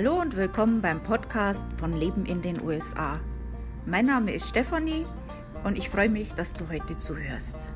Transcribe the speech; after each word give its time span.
Hallo 0.00 0.20
und 0.20 0.36
willkommen 0.36 0.80
beim 0.80 1.02
Podcast 1.02 1.66
von 1.76 1.92
Leben 1.92 2.24
in 2.24 2.40
den 2.40 2.62
USA. 2.62 3.18
Mein 3.84 4.06
Name 4.06 4.32
ist 4.32 4.48
Stefanie 4.48 5.04
und 5.64 5.76
ich 5.76 5.90
freue 5.90 6.08
mich, 6.08 6.34
dass 6.34 6.52
du 6.52 6.68
heute 6.68 6.96
zuhörst. 6.98 7.72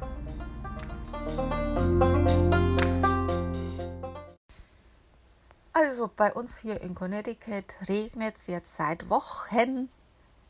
Also 5.73 6.09
bei 6.15 6.33
uns 6.33 6.59
hier 6.59 6.81
in 6.81 6.95
Connecticut 6.95 7.65
regnet 7.89 8.37
es 8.37 8.47
jetzt 8.47 8.77
seit 8.77 9.11
Wochen 9.11 9.89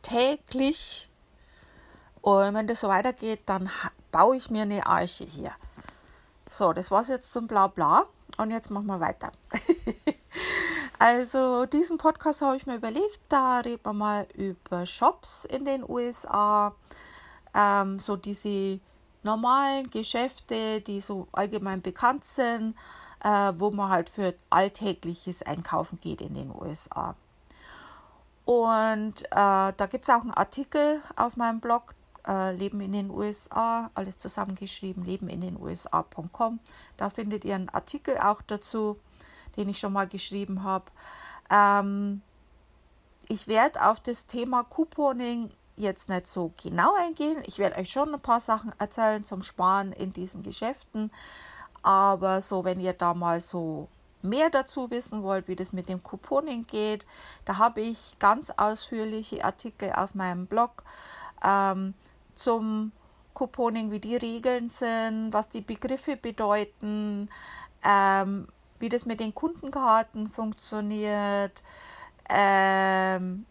täglich. 0.02 1.08
Und 2.20 2.52
wenn 2.52 2.66
das 2.66 2.80
so 2.80 2.88
weitergeht, 2.88 3.44
dann 3.46 3.70
baue 4.10 4.36
ich 4.36 4.50
mir 4.50 4.64
eine 4.64 4.86
Arche 4.86 5.24
hier. 5.24 5.52
So, 6.50 6.74
das 6.74 6.90
war's 6.90 7.08
jetzt 7.08 7.32
zum 7.32 7.46
Blabla. 7.46 8.04
Und 8.36 8.50
jetzt 8.50 8.70
machen 8.70 8.88
wir 8.88 9.00
weiter. 9.00 9.32
also, 11.04 11.66
diesen 11.66 11.98
Podcast 11.98 12.42
habe 12.42 12.56
ich 12.56 12.64
mir 12.64 12.76
überlegt. 12.76 13.18
Da 13.28 13.58
reden 13.58 13.80
wir 13.82 13.92
mal 13.92 14.28
über 14.34 14.86
Shops 14.86 15.44
in 15.44 15.64
den 15.64 15.82
USA. 15.82 16.76
Ähm, 17.52 17.98
so 17.98 18.14
diese 18.14 18.78
normalen 19.24 19.90
Geschäfte, 19.90 20.80
die 20.80 21.00
so 21.00 21.26
allgemein 21.32 21.82
bekannt 21.82 22.24
sind, 22.24 22.76
äh, 23.24 23.52
wo 23.56 23.72
man 23.72 23.90
halt 23.90 24.10
für 24.10 24.34
alltägliches 24.48 25.42
Einkaufen 25.42 25.98
geht 26.00 26.20
in 26.20 26.34
den 26.34 26.54
USA. 26.54 27.16
Und 28.44 29.24
äh, 29.24 29.72
da 29.76 29.88
gibt 29.90 30.04
es 30.04 30.10
auch 30.10 30.22
einen 30.22 30.30
Artikel 30.30 31.02
auf 31.16 31.36
meinem 31.36 31.58
Blog, 31.58 31.96
äh, 32.28 32.54
Leben 32.54 32.80
in 32.80 32.92
den 32.92 33.10
USA, 33.10 33.90
alles 33.96 34.18
zusammengeschrieben, 34.18 35.04
leben 35.04 35.28
in 35.28 35.40
den 35.40 35.60
USA.com. 35.60 36.60
Da 36.96 37.10
findet 37.10 37.44
ihr 37.44 37.56
einen 37.56 37.70
Artikel 37.70 38.18
auch 38.18 38.40
dazu, 38.42 39.00
den 39.56 39.68
ich 39.68 39.78
schon 39.78 39.92
mal 39.92 40.06
geschrieben 40.06 40.62
habe. 40.62 40.86
Ähm, 41.50 42.22
ich 43.28 43.48
werde 43.48 43.86
auf 43.86 44.00
das 44.00 44.26
Thema 44.26 44.64
Couponing 44.64 45.50
jetzt 45.76 46.08
nicht 46.08 46.26
so 46.26 46.52
genau 46.62 46.94
eingehen. 46.98 47.42
Ich 47.46 47.58
werde 47.58 47.76
euch 47.76 47.90
schon 47.90 48.14
ein 48.14 48.20
paar 48.20 48.40
Sachen 48.40 48.72
erzählen 48.78 49.24
zum 49.24 49.42
Sparen 49.42 49.92
in 49.92 50.12
diesen 50.12 50.42
Geschäften. 50.42 51.10
Aber 51.82 52.40
so, 52.40 52.64
wenn 52.64 52.80
ihr 52.80 52.92
da 52.92 53.14
mal 53.14 53.40
so 53.40 53.88
mehr 54.22 54.50
dazu 54.50 54.90
wissen 54.90 55.22
wollt, 55.22 55.48
wie 55.48 55.56
das 55.56 55.72
mit 55.72 55.88
dem 55.88 56.02
Couponing 56.02 56.66
geht, 56.66 57.04
da 57.44 57.58
habe 57.58 57.80
ich 57.80 58.16
ganz 58.18 58.50
ausführliche 58.50 59.44
Artikel 59.44 59.92
auf 59.92 60.14
meinem 60.14 60.46
Blog 60.46 60.84
ähm, 61.44 61.94
zum 62.34 62.92
Couponing, 63.34 63.90
wie 63.90 63.98
die 64.00 64.16
Regeln 64.16 64.68
sind, 64.68 65.32
was 65.32 65.48
die 65.48 65.60
Begriffe 65.60 66.16
bedeuten, 66.16 67.28
ähm, 67.82 68.46
wie 68.82 68.88
das 68.88 69.06
mit 69.06 69.20
den 69.20 69.34
Kundenkarten 69.34 70.28
funktioniert 70.28 71.62
ähm, 72.28 73.46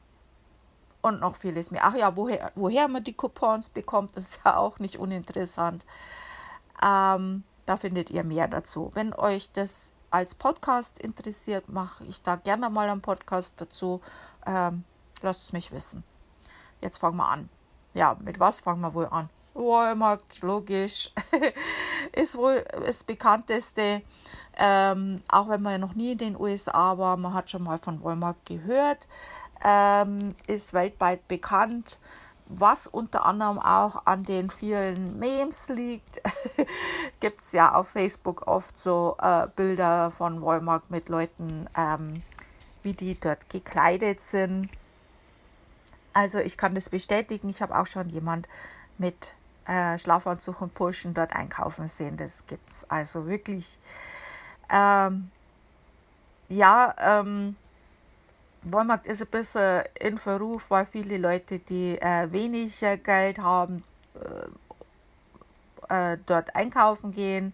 und 1.02 1.22
noch 1.22 1.38
vieles 1.38 1.72
mehr. 1.72 1.86
Ach 1.86 1.96
ja, 1.96 2.16
woher, 2.16 2.52
woher 2.56 2.88
man 2.90 3.04
die 3.04 3.14
Coupons 3.14 3.70
bekommt, 3.70 4.18
ist 4.18 4.42
ja 4.46 4.58
auch 4.58 4.78
nicht 4.80 4.98
uninteressant. 4.98 5.86
Ähm, 6.84 7.44
da 7.66 7.78
findet 7.78 8.10
ihr 8.10 8.24
mehr 8.24 8.50
dazu. 8.50 8.92
Wenn 8.94 9.14
euch 9.14 9.52
das 9.54 9.94
als 10.10 10.36
Podcast 10.36 11.00
interessiert, 11.00 11.70
mache 11.70 12.04
ich 12.04 12.22
da 12.22 12.36
gerne 12.36 12.70
mal 12.70 12.90
einen 12.90 13.02
Podcast 13.02 13.62
dazu. 13.62 14.02
Ähm, 14.46 14.84
lasst 15.22 15.44
es 15.44 15.54
mich 15.54 15.72
wissen. 15.72 16.04
Jetzt 16.82 16.98
fangen 16.98 17.18
wir 17.18 17.30
an. 17.30 17.50
Ja, 17.94 18.18
mit 18.20 18.40
was 18.40 18.60
fangen 18.60 18.82
wir 18.82 18.94
wohl 18.94 19.08
an? 19.08 19.30
Walmart, 19.54 20.42
logisch, 20.42 21.12
ist 22.14 22.38
wohl 22.38 22.64
das 22.86 23.04
bekannteste. 23.04 24.02
Ähm, 24.58 25.22
auch 25.30 25.50
wenn 25.50 25.62
man 25.62 25.82
noch 25.82 25.94
nie 25.94 26.14
in 26.14 26.18
den 26.18 26.40
USA 26.40 26.98
war, 26.98 27.18
man 27.18 27.34
hat 27.34 27.50
schon 27.50 27.64
mal 27.64 27.78
von 27.78 28.04
Walmart 28.04 28.46
gehört, 28.46 29.08
ähm, 29.64 30.36
ist 30.48 30.74
weltweit 30.74 31.28
bekannt 31.28 32.00
was 32.54 32.88
unter 32.88 33.26
anderem 33.26 33.60
auch 33.60 34.06
an 34.06 34.24
den 34.24 34.50
vielen 34.50 35.18
Memes 35.20 35.70
liegt, 35.70 36.22
gibt 37.20 37.40
es 37.40 37.52
ja 37.52 37.74
auf 37.74 37.90
Facebook 37.90 38.48
oft 38.48 38.78
so 38.78 39.16
äh, 39.22 39.48
Bilder 39.56 40.12
von 40.12 40.42
Walmart 40.42 40.90
mit 40.92 41.10
Leuten, 41.10 41.68
ähm, 41.78 42.24
wie 42.84 42.94
die 42.94 43.20
dort 43.20 43.50
gekleidet 43.50 44.20
sind. 44.22 44.70
Also 46.14 46.40
ich 46.40 46.58
kann 46.58 46.76
das 46.76 46.90
bestätigen. 46.90 47.50
Ich 47.50 47.62
habe 47.62 47.78
auch 47.78 47.88
schon 47.88 48.10
jemand 48.10 48.50
mit 48.98 49.34
äh, 49.66 49.98
Schlafanzug 49.98 50.62
und 50.62 50.74
Burschen 50.74 51.14
dort 51.14 51.34
einkaufen 51.34 51.88
sehen. 51.88 52.18
Das 52.18 52.46
gibt 52.48 52.70
es 52.70 52.90
also 52.90 53.28
wirklich. 53.28 53.80
Ähm, 54.70 55.32
ja, 56.50 56.94
ähm, 56.98 57.56
Walmart 58.64 59.08
ist 59.08 59.22
ein 59.22 59.28
bisschen 59.28 59.84
in 60.00 60.18
Verruf, 60.18 60.70
weil 60.70 60.86
viele 60.86 61.18
Leute, 61.18 61.60
die 61.60 61.98
äh, 62.00 62.32
wenig 62.32 62.80
Geld 63.04 63.40
haben, 63.40 63.84
äh, 65.90 66.14
äh, 66.14 66.18
dort 66.26 66.56
einkaufen 66.56 67.12
gehen. 67.14 67.54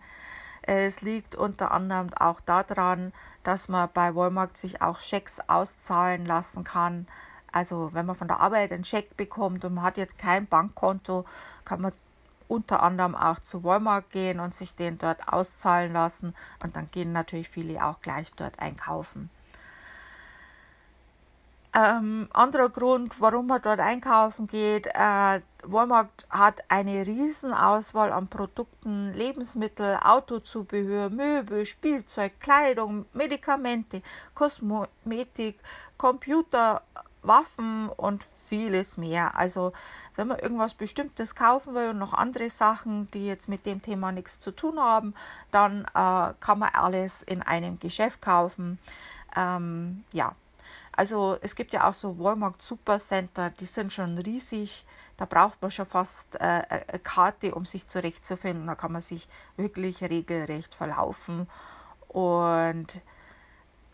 Es 0.63 1.01
liegt 1.01 1.35
unter 1.35 1.71
anderem 1.71 2.13
auch 2.13 2.41
daran, 2.41 3.13
dass 3.43 3.69
man 3.69 3.89
bei 3.93 4.13
Walmart 4.15 4.57
sich 4.57 4.81
auch 4.81 4.99
Schecks 4.99 5.39
auszahlen 5.47 6.25
lassen 6.25 6.65
kann. 6.65 7.07
Also 7.51 7.89
wenn 7.93 8.05
man 8.05 8.15
von 8.15 8.27
der 8.27 8.39
Arbeit 8.39 8.71
einen 8.71 8.83
Scheck 8.83 9.17
bekommt 9.17 9.65
und 9.65 9.75
man 9.75 9.83
hat 9.83 9.97
jetzt 9.97 10.17
kein 10.17 10.47
Bankkonto, 10.47 11.25
kann 11.65 11.81
man 11.81 11.93
unter 12.47 12.81
anderem 12.81 13.15
auch 13.15 13.39
zu 13.39 13.63
Walmart 13.63 14.09
gehen 14.11 14.39
und 14.39 14.53
sich 14.53 14.73
den 14.75 14.97
dort 14.97 15.27
auszahlen 15.27 15.93
lassen. 15.93 16.33
Und 16.63 16.75
dann 16.75 16.89
gehen 16.91 17.11
natürlich 17.11 17.49
viele 17.49 17.83
auch 17.83 18.01
gleich 18.01 18.31
dort 18.33 18.59
einkaufen. 18.59 19.29
Ähm, 21.73 22.27
anderer 22.33 22.69
Grund, 22.69 23.21
warum 23.21 23.47
man 23.47 23.61
dort 23.61 23.79
einkaufen 23.79 24.47
geht, 24.47 24.87
äh, 24.87 25.41
Walmart 25.63 26.25
hat 26.29 26.63
eine 26.69 27.05
Riesenauswahl 27.05 28.11
an 28.11 28.29
Produkten, 28.29 29.13
Lebensmittel, 29.13 29.99
Autozubehör, 30.01 31.09
Möbel, 31.09 31.67
Spielzeug, 31.67 32.39
Kleidung, 32.39 33.05
Medikamente, 33.13 34.01
Kosmetik, 34.33 35.59
Computer, 35.97 36.81
Waffen 37.27 37.89
und 37.89 38.23
vieles 38.47 38.97
mehr. 38.97 39.37
Also 39.37 39.73
wenn 40.15 40.27
man 40.27 40.39
irgendwas 40.39 40.73
Bestimmtes 40.73 41.35
kaufen 41.35 41.75
will 41.75 41.89
und 41.89 41.99
noch 41.99 42.13
andere 42.13 42.49
Sachen, 42.49 43.11
die 43.11 43.27
jetzt 43.27 43.49
mit 43.49 43.65
dem 43.65 43.81
Thema 43.81 44.11
nichts 44.11 44.39
zu 44.39 44.51
tun 44.51 44.79
haben, 44.79 45.13
dann 45.51 45.83
äh, 45.93 46.33
kann 46.39 46.59
man 46.59 46.69
alles 46.73 47.21
in 47.21 47.41
einem 47.41 47.79
Geschäft 47.79 48.21
kaufen. 48.21 48.79
Ähm, 49.35 50.03
ja, 50.13 50.35
also 50.93 51.37
es 51.41 51.55
gibt 51.55 51.73
ja 51.73 51.87
auch 51.87 51.93
so 51.93 52.17
Walmart 52.17 52.61
Supercenter, 52.61 53.51
die 53.51 53.65
sind 53.65 53.93
schon 53.93 54.17
riesig. 54.17 54.85
Da 55.17 55.25
braucht 55.25 55.61
man 55.61 55.71
schon 55.71 55.85
fast 55.85 56.35
äh, 56.35 56.39
eine 56.39 56.99
Karte, 57.03 57.53
um 57.53 57.65
sich 57.65 57.87
zurechtzufinden. 57.87 58.67
Da 58.67 58.75
kann 58.75 58.91
man 58.91 59.01
sich 59.01 59.27
wirklich 59.57 60.01
regelrecht 60.01 60.73
verlaufen. 60.73 61.47
Und 62.07 62.87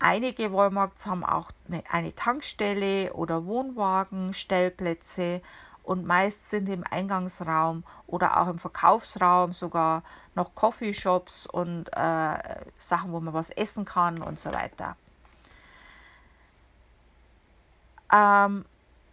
einige 0.04 0.52
Walmarts 0.52 1.06
haben 1.06 1.24
auch 1.24 1.50
eine, 1.90 2.14
Tankstelle 2.14 3.14
oder 3.14 3.46
Wohnwagen, 3.46 4.34
und 5.82 6.06
meist 6.06 6.48
sind 6.48 6.68
im 6.68 6.84
Eingangsraum 6.88 7.84
oder 8.06 8.40
auch 8.40 8.48
im 8.48 8.58
Verkaufsraum 8.58 9.52
sogar 9.52 10.02
noch 10.34 10.54
Coffeeshops 10.54 11.46
und 11.46 11.88
äh, 11.94 12.38
Sachen, 12.78 13.12
wo 13.12 13.20
man 13.20 13.34
was 13.34 13.50
essen 13.50 13.84
kann 13.84 14.22
und 14.22 14.38
so 14.38 14.52
weiter. 14.52 14.96
Ähm, 18.12 18.64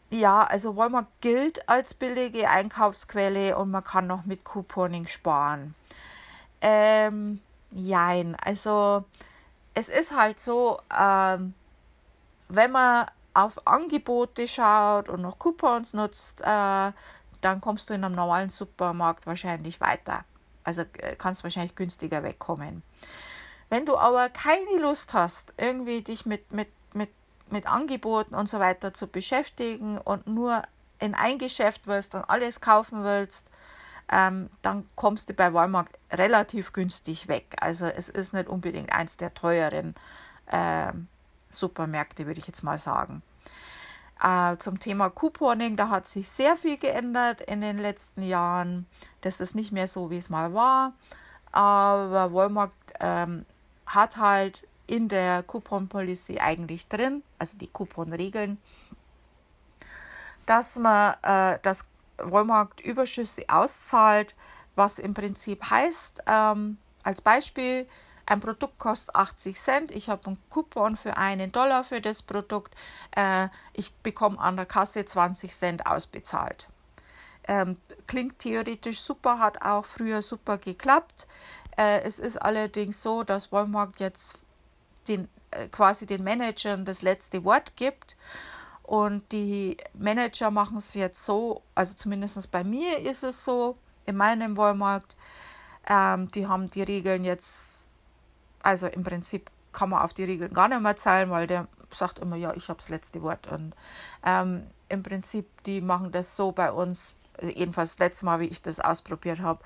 ja, 0.10 0.44
also 0.44 0.78
Walmart 0.78 1.08
gilt 1.20 1.68
als 1.68 1.94
billige 1.94 2.50
Einkaufsquelle 2.50 3.58
und 3.58 3.72
man 3.72 3.84
kann 3.84 4.08
noch 4.08 4.26
mit 4.26 4.46
Couponing 4.46 5.08
sparen. 5.08 5.76
Ähm, 6.62 7.42
jein, 7.72 8.36
also 8.36 9.06
es 9.74 9.90
ist 9.90 10.16
halt 10.16 10.40
so, 10.40 10.80
ähm, 10.98 11.54
wenn 12.50 12.72
man 12.72 13.08
auf 13.34 13.66
Angebote 13.66 14.48
schaut 14.48 15.08
und 15.08 15.22
noch 15.22 15.40
Coupons 15.40 15.94
nutzt, 15.94 16.42
äh, 16.42 16.92
dann 17.42 17.62
kommst 17.62 17.90
du 17.90 17.94
in 17.94 18.04
einem 18.04 18.16
normalen 18.16 18.50
Supermarkt 18.50 19.26
wahrscheinlich 19.26 19.80
weiter. 19.80 20.26
Also 20.64 20.84
äh, 20.98 21.16
kannst 21.18 21.44
wahrscheinlich 21.44 21.76
günstiger 21.76 22.24
wegkommen. 22.24 22.84
Wenn 23.70 23.86
du 23.86 23.98
aber 23.98 24.30
keine 24.30 24.80
Lust 24.80 25.14
hast, 25.14 25.54
irgendwie 25.58 26.02
dich 26.02 26.26
mit, 26.26 26.52
mit, 26.52 26.68
mit 26.94 27.10
mit 27.52 27.68
Angeboten 27.68 28.36
und 28.36 28.48
so 28.48 28.60
weiter 28.60 28.94
zu 28.94 29.08
beschäftigen 29.08 29.98
und 29.98 30.28
nur 30.28 30.64
in 31.00 31.14
ein 31.16 31.38
Geschäft 31.38 31.88
willst 31.88 32.16
und 32.16 32.24
alles 32.24 32.62
kaufen 32.62 33.04
willst, 33.04 33.50
ähm, 34.12 34.50
dann 34.62 34.88
kommst 34.96 35.30
du 35.30 35.34
bei 35.34 35.54
Walmart 35.54 35.88
relativ 36.12 36.74
günstig 36.74 37.28
weg. 37.28 37.56
Also 37.60 37.88
es 37.88 38.10
ist 38.10 38.34
nicht 38.34 38.50
unbedingt 38.50 38.92
eins 38.92 39.18
der 39.18 39.34
teuren 39.34 39.96
äh, 40.48 40.92
Supermärkte, 41.50 42.26
würde 42.26 42.40
ich 42.40 42.48
jetzt 42.48 42.64
mal 42.64 42.78
sagen. 42.78 43.22
Äh, 44.22 44.58
zum 44.58 44.80
Thema 44.80 45.10
Couponing, 45.10 45.78
da 45.78 45.90
hat 45.90 46.08
sich 46.08 46.30
sehr 46.30 46.58
viel 46.58 46.78
geändert 46.78 47.42
in 47.42 47.62
den 47.62 47.78
letzten 47.78 48.22
Jahren. 48.22 48.86
Das 49.22 49.40
ist 49.40 49.56
nicht 49.56 49.72
mehr 49.72 49.88
so, 49.88 50.12
wie 50.12 50.18
es 50.18 50.30
mal 50.30 50.54
war. 50.54 50.94
Aber 51.52 52.34
Walmart 52.34 52.72
ähm, 53.00 53.46
hat 53.86 54.18
halt 54.18 54.68
in 54.88 55.08
der 55.08 55.44
Coupon 55.44 55.88
Policy 55.88 56.40
eigentlich 56.40 56.88
drin, 56.90 57.24
also 57.40 57.58
die 57.58 57.68
Coupon-Regeln, 57.68 58.58
dass 60.46 60.78
man 60.78 61.16
äh, 61.24 61.60
das 61.62 61.88
Walmart 62.24 62.82
Überschüsse 62.82 63.44
auszahlt, 63.48 64.36
was 64.76 65.00
im 65.00 65.14
Prinzip 65.14 65.70
heißt, 65.70 66.24
ähm, 66.28 66.78
als 67.04 67.22
Beispiel, 67.22 67.88
ein 68.26 68.40
Produkt 68.40 68.78
kostet 68.78 69.16
80 69.16 69.58
Cent, 69.58 69.92
ich 69.92 70.08
habe 70.08 70.28
einen 70.28 70.38
Coupon 70.50 70.96
für 70.96 71.18
einen 71.18 71.52
Dollar 71.52 71.84
für 71.84 72.00
das 72.00 72.22
Produkt, 72.22 72.74
äh, 73.16 73.50
ich 73.74 73.94
bekomme 73.96 74.40
an 74.40 74.56
der 74.56 74.66
Kasse 74.66 75.04
20 75.04 75.54
Cent 75.54 75.86
ausbezahlt. 75.86 76.70
Ähm, 77.48 77.78
klingt 78.08 78.40
theoretisch 78.40 79.02
super, 79.02 79.40
hat 79.40 79.62
auch 79.64 79.86
früher 79.86 80.22
super 80.22 80.58
geklappt. 80.58 81.28
Äh, 81.76 82.02
es 82.04 82.20
ist 82.20 82.38
allerdings 82.38 83.02
so, 83.02 83.24
dass 83.24 83.52
Walmart 83.52 84.00
jetzt 84.00 84.42
den, 85.08 85.28
äh, 85.50 85.68
quasi 85.68 86.06
den 86.06 86.24
Managern 86.24 86.86
das 86.86 87.02
letzte 87.02 87.44
Wort 87.44 87.76
gibt. 87.76 88.16
Und 88.92 89.32
die 89.32 89.78
Manager 89.94 90.52
machen 90.52 90.76
es 90.76 90.96
jetzt 90.96 91.24
so, 91.24 91.62
also 91.76 91.94
zumindest 91.94 92.52
bei 92.52 92.62
mir 92.62 93.00
ist 93.00 93.24
es 93.24 93.46
so, 93.46 93.78
in 94.06 94.18
meinem 94.18 94.58
Walmart, 94.58 95.16
ähm, 95.88 96.30
die 96.32 96.46
haben 96.46 96.70
die 96.70 96.84
Regeln 96.84 97.24
jetzt, 97.24 97.88
also 98.62 98.88
im 98.88 99.06
Prinzip 99.06 99.50
kann 99.72 99.92
man 99.92 100.02
auf 100.02 100.14
die 100.14 100.26
Regeln 100.26 100.54
gar 100.54 100.68
nicht 100.68 100.82
mehr 100.82 100.98
zahlen, 100.98 101.30
weil 101.30 101.48
der 101.48 101.70
sagt 101.90 102.20
immer, 102.20 102.36
ja, 102.36 102.54
ich 102.54 102.68
habe 102.68 102.80
das 102.80 102.90
letzte 102.90 103.22
Wort. 103.22 103.48
Und 103.48 103.74
ähm, 104.26 104.68
im 104.90 105.04
Prinzip, 105.04 105.48
die 105.64 105.80
machen 105.80 106.12
das 106.12 106.36
so 106.36 106.52
bei 106.52 106.70
uns, 106.70 107.16
jedenfalls 107.42 107.92
das 107.92 108.00
letzte 108.00 108.26
Mal, 108.26 108.42
wie 108.42 108.48
ich 108.48 108.62
das 108.62 108.82
ausprobiert 108.82 109.40
habe. 109.40 109.62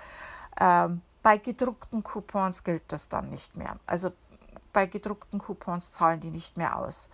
Ähm, 0.61 1.01
bei 1.23 1.37
gedruckten 1.37 2.03
Coupons 2.03 2.63
gilt 2.63 2.83
das 2.89 3.09
dann 3.09 3.31
nicht 3.31 3.57
mehr. 3.57 3.77
Also 3.87 4.11
bei 4.71 4.85
gedruckten 4.85 5.39
Coupons 5.39 5.89
zahlen 5.89 6.19
die 6.19 6.29
nicht 6.29 6.57
mehr 6.57 6.77
aus. 6.77 7.09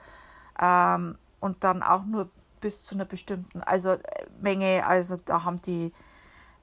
Ähm, 0.61 1.17
und 1.41 1.65
dann 1.65 1.83
auch 1.83 2.05
nur 2.05 2.29
bis 2.61 2.81
zu 2.81 2.95
einer 2.95 3.05
bestimmten 3.05 3.61
also 3.63 3.91
äh, 3.91 3.99
Menge. 4.39 4.85
Also 4.85 5.17
da 5.17 5.43
haben 5.43 5.61
die 5.61 5.91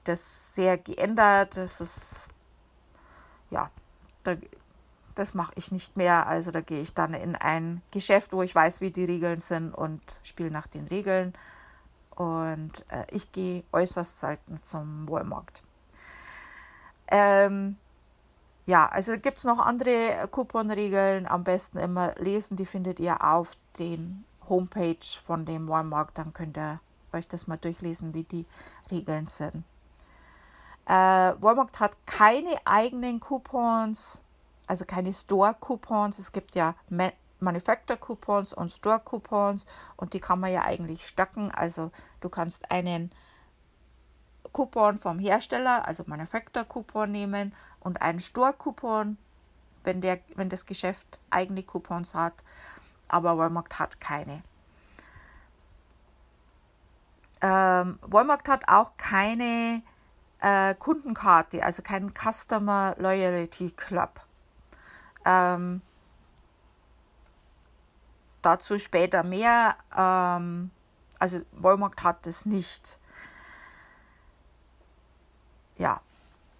das 0.05 0.55
sehr 0.55 0.79
geändert. 0.79 1.57
Das 1.57 1.79
ist 1.79 2.29
ja, 3.51 3.69
da, 4.23 4.35
das 5.13 5.35
mache 5.35 5.51
ich 5.55 5.71
nicht 5.71 5.97
mehr. 5.97 6.25
Also 6.25 6.49
da 6.49 6.61
gehe 6.61 6.81
ich 6.81 6.95
dann 6.95 7.13
in 7.13 7.35
ein 7.35 7.83
Geschäft, 7.91 8.33
wo 8.33 8.41
ich 8.41 8.55
weiß, 8.55 8.81
wie 8.81 8.89
die 8.89 9.05
Regeln 9.05 9.39
sind 9.39 9.73
und 9.73 10.01
spiele 10.23 10.49
nach 10.49 10.67
den 10.67 10.87
Regeln. 10.87 11.33
Und 12.15 12.85
äh, 12.89 13.05
ich 13.11 13.31
gehe 13.31 13.63
äußerst 13.71 14.19
selten 14.19 14.59
zum 14.63 15.09
Walmart. 15.09 15.61
Ähm, 17.07 17.77
ja, 18.65 18.87
also 18.87 19.17
gibt 19.17 19.39
es 19.39 19.45
noch 19.45 19.59
andere 19.59 20.27
Couponregeln. 20.29 21.27
Am 21.27 21.43
besten 21.43 21.79
immer 21.79 22.13
lesen, 22.15 22.55
die 22.55 22.65
findet 22.65 22.99
ihr 22.99 23.23
auf 23.23 23.51
den 23.79 24.25
Homepage 24.49 25.05
von 25.21 25.45
dem 25.45 25.67
Walmart. 25.67 26.11
Dann 26.15 26.33
könnt 26.33 26.57
ihr 26.57 26.79
euch 27.13 27.27
das 27.27 27.47
mal 27.47 27.57
durchlesen, 27.57 28.13
wie 28.13 28.23
die 28.23 28.45
Regeln 28.91 29.27
sind. 29.27 29.63
Äh, 30.85 30.91
Walmart 31.39 31.79
hat 31.79 31.95
keine 32.07 32.55
eigenen 32.65 33.19
Coupons, 33.19 34.21
also 34.67 34.85
keine 34.85 35.13
Store-Coupons. 35.13 36.17
Es 36.17 36.31
gibt 36.31 36.55
ja 36.55 36.75
Ma 36.89 37.11
Manufacturer-Coupons 37.41 38.53
und 38.53 38.69
Store-Coupons 38.71 39.65
und 39.95 40.13
die 40.13 40.19
kann 40.19 40.41
man 40.41 40.51
ja 40.51 40.63
eigentlich 40.63 41.07
stacken. 41.07 41.51
Also 41.51 41.91
du 42.19 42.27
kannst 42.27 42.69
einen 42.69 43.11
Coupon 44.51 44.97
vom 44.97 45.19
Hersteller, 45.19 45.87
also 45.87 46.03
Manufacturer-Coupon 46.05 47.09
nehmen 47.09 47.53
und 47.79 48.01
einen 48.01 48.19
Store-Coupon, 48.19 49.17
wenn, 49.83 50.03
wenn 50.35 50.49
das 50.49 50.65
Geschäft 50.65 51.19
eigene 51.29 51.63
Coupons 51.63 52.13
hat, 52.13 52.33
aber 53.09 53.37
Walmart 53.37 53.79
hat 53.79 53.99
keine. 53.99 54.43
Ähm, 57.41 57.99
Walmart 58.01 58.47
hat 58.47 58.67
auch 58.67 58.97
keine 58.97 59.81
äh, 60.41 60.75
Kundenkarte, 60.75 61.63
also 61.63 61.81
keinen 61.81 62.13
Customer 62.13 62.95
Loyalty 62.97 63.71
Club. 63.71 64.21
Ähm, 65.25 65.81
dazu 68.41 68.79
später 68.79 69.23
mehr. 69.23 69.75
Ähm, 69.95 70.71
also 71.19 71.41
Walmart 71.51 72.03
hat 72.03 72.27
es 72.27 72.45
nicht 72.45 72.99
ja. 75.79 76.01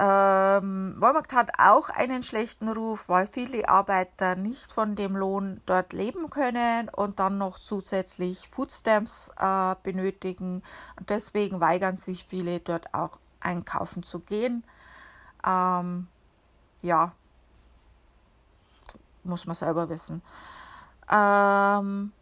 Ähm, 0.02 0.96
Walmart 0.98 1.34
hat 1.34 1.52
auch 1.60 1.90
einen 1.90 2.24
schlechten 2.24 2.70
Ruf, 2.70 3.10
weil 3.10 3.28
viele 3.28 3.68
Arbeiter 3.68 4.38
nicht 4.38 4.72
von 4.72 4.96
dem 4.96 5.18
Lohn 5.18 5.60
dort 5.66 5.92
leben 5.92 6.30
können 6.30 6.88
und 6.88 7.20
dann 7.20 7.38
noch 7.38 7.60
zusätzlich 7.60 8.48
Foodstamps 8.48 9.34
äh, 9.38 9.76
benötigen. 9.84 10.64
Und 10.98 11.10
deswegen 11.10 11.60
weigern 11.60 11.98
sich 11.98 12.24
viele 12.24 12.62
dort 12.62 12.94
auch 12.94 13.20
einkaufen 13.42 14.04
zu 14.04 14.20
gehen. 14.20 14.64
Ähm, 15.46 16.08
ja, 16.82 17.12
muss 19.26 19.46
man 19.46 19.56
selber 19.56 19.90
wissen. 19.90 20.22
Ähm, 21.12 22.14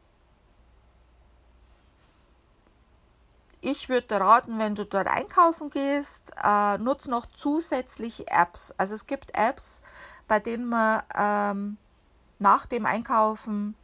ich 3.68 3.90
würde 3.90 4.22
raten, 4.22 4.60
wenn 4.60 4.76
du 4.76 4.86
dort 4.86 5.08
einkaufen 5.08 5.70
gehst, 5.70 6.32
äh, 6.42 6.78
nutze 6.78 7.12
noch 7.12 7.26
zusätzliche 7.26 8.26
Apps. 8.28 8.74
Also 8.78 8.96
es 8.96 9.08
gibt 9.08 9.38
Apps, 9.38 9.82
bei 10.30 10.40
denen 10.40 10.68
man 10.68 11.04
ähm, 11.14 11.78
nach 12.40 12.66
dem 12.66 12.86
Einkaufen 12.86 13.76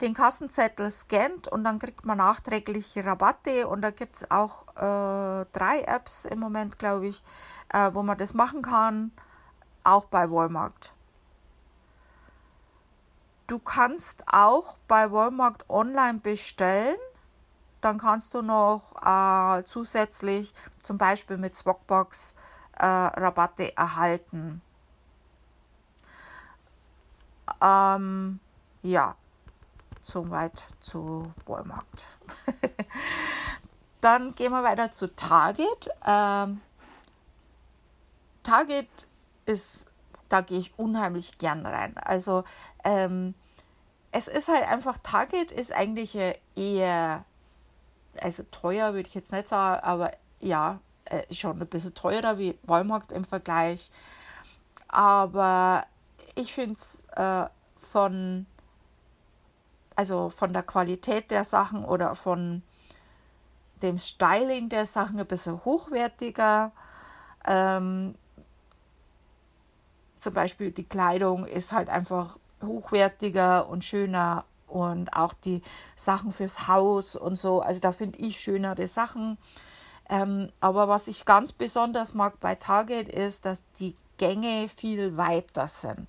den 0.00 0.12
Kassenzettel 0.12 0.90
scannt 0.90 1.46
und 1.46 1.62
dann 1.62 1.78
kriegt 1.78 2.04
man 2.04 2.18
nachträgliche 2.18 3.04
Rabatte. 3.06 3.68
Und 3.68 3.82
da 3.82 3.92
gibt 3.92 4.16
es 4.16 4.30
auch 4.32 4.66
äh, 4.74 5.46
drei 5.52 5.82
Apps 5.86 6.24
im 6.24 6.40
Moment, 6.40 6.76
glaube 6.76 7.06
ich, 7.06 7.22
äh, 7.72 7.90
wo 7.92 8.02
man 8.02 8.18
das 8.18 8.34
machen 8.34 8.62
kann, 8.62 9.12
auch 9.84 10.06
bei 10.06 10.28
Walmart. 10.28 10.92
Du 13.46 13.60
kannst 13.60 14.24
auch 14.26 14.78
bei 14.88 15.12
Walmart 15.12 15.70
online 15.70 16.18
bestellen 16.18 16.96
dann 17.84 17.98
kannst 17.98 18.32
du 18.32 18.40
noch 18.40 18.94
äh, 19.04 19.62
zusätzlich 19.64 20.54
zum 20.82 20.96
Beispiel 20.96 21.36
mit 21.36 21.54
Swagbox 21.54 22.34
äh, 22.78 22.86
Rabatte 22.86 23.76
erhalten. 23.76 24.62
Ähm, 27.60 28.40
ja, 28.82 29.16
soweit 30.00 30.66
zu 30.80 31.30
Walmart. 31.44 32.08
dann 34.00 34.34
gehen 34.34 34.52
wir 34.52 34.64
weiter 34.64 34.90
zu 34.90 35.14
Target. 35.14 35.90
Ähm, 36.06 36.62
Target 38.42 38.88
ist, 39.44 39.88
da 40.30 40.40
gehe 40.40 40.58
ich 40.58 40.78
unheimlich 40.78 41.36
gern 41.36 41.66
rein. 41.66 41.98
Also 41.98 42.44
ähm, 42.82 43.34
es 44.10 44.26
ist 44.26 44.48
halt 44.48 44.66
einfach, 44.68 44.96
Target 45.02 45.50
ist 45.50 45.72
eigentlich 45.72 46.16
eher 46.56 47.24
also 48.20 48.42
teuer 48.50 48.94
würde 48.94 49.08
ich 49.08 49.14
jetzt 49.14 49.32
nicht 49.32 49.48
sagen, 49.48 49.82
aber 49.82 50.12
ja, 50.40 50.80
äh, 51.06 51.22
schon 51.32 51.60
ein 51.60 51.66
bisschen 51.66 51.94
teurer 51.94 52.38
wie 52.38 52.58
Walmart 52.62 53.12
im 53.12 53.24
Vergleich. 53.24 53.90
Aber 54.88 55.84
ich 56.34 56.54
finde 56.54 56.74
es 56.74 57.06
äh, 57.16 57.46
von, 57.76 58.46
also 59.96 60.30
von 60.30 60.52
der 60.52 60.62
Qualität 60.62 61.30
der 61.30 61.44
Sachen 61.44 61.84
oder 61.84 62.14
von 62.14 62.62
dem 63.82 63.98
Styling 63.98 64.68
der 64.68 64.86
Sachen 64.86 65.18
ein 65.20 65.26
bisschen 65.26 65.64
hochwertiger. 65.64 66.72
Ähm, 67.46 68.14
zum 70.16 70.32
Beispiel 70.32 70.72
die 70.72 70.88
Kleidung 70.88 71.44
ist 71.46 71.72
halt 71.72 71.90
einfach 71.90 72.38
hochwertiger 72.62 73.68
und 73.68 73.84
schöner 73.84 74.44
und 74.74 75.16
auch 75.16 75.32
die 75.32 75.62
Sachen 75.94 76.32
fürs 76.32 76.66
Haus 76.66 77.14
und 77.14 77.36
so. 77.36 77.60
Also 77.60 77.80
da 77.80 77.92
finde 77.92 78.18
ich 78.18 78.40
schönere 78.40 78.88
Sachen. 78.88 79.38
Ähm, 80.10 80.50
aber 80.60 80.88
was 80.88 81.06
ich 81.06 81.24
ganz 81.24 81.52
besonders 81.52 82.12
mag 82.12 82.40
bei 82.40 82.56
Target 82.56 83.08
ist, 83.08 83.46
dass 83.46 83.62
die 83.78 83.96
Gänge 84.18 84.68
viel 84.68 85.16
weiter 85.16 85.68
sind. 85.68 86.08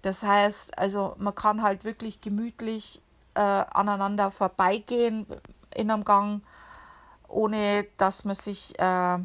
Das 0.00 0.22
heißt, 0.22 0.78
also 0.78 1.14
man 1.18 1.34
kann 1.34 1.62
halt 1.62 1.84
wirklich 1.84 2.22
gemütlich 2.22 3.02
äh, 3.34 3.40
aneinander 3.40 4.30
vorbeigehen 4.30 5.26
in 5.74 5.90
einem 5.90 6.04
Gang, 6.04 6.42
ohne 7.28 7.86
dass 7.98 8.24
man 8.24 8.34
sich 8.34 8.78
äh, 8.78 9.18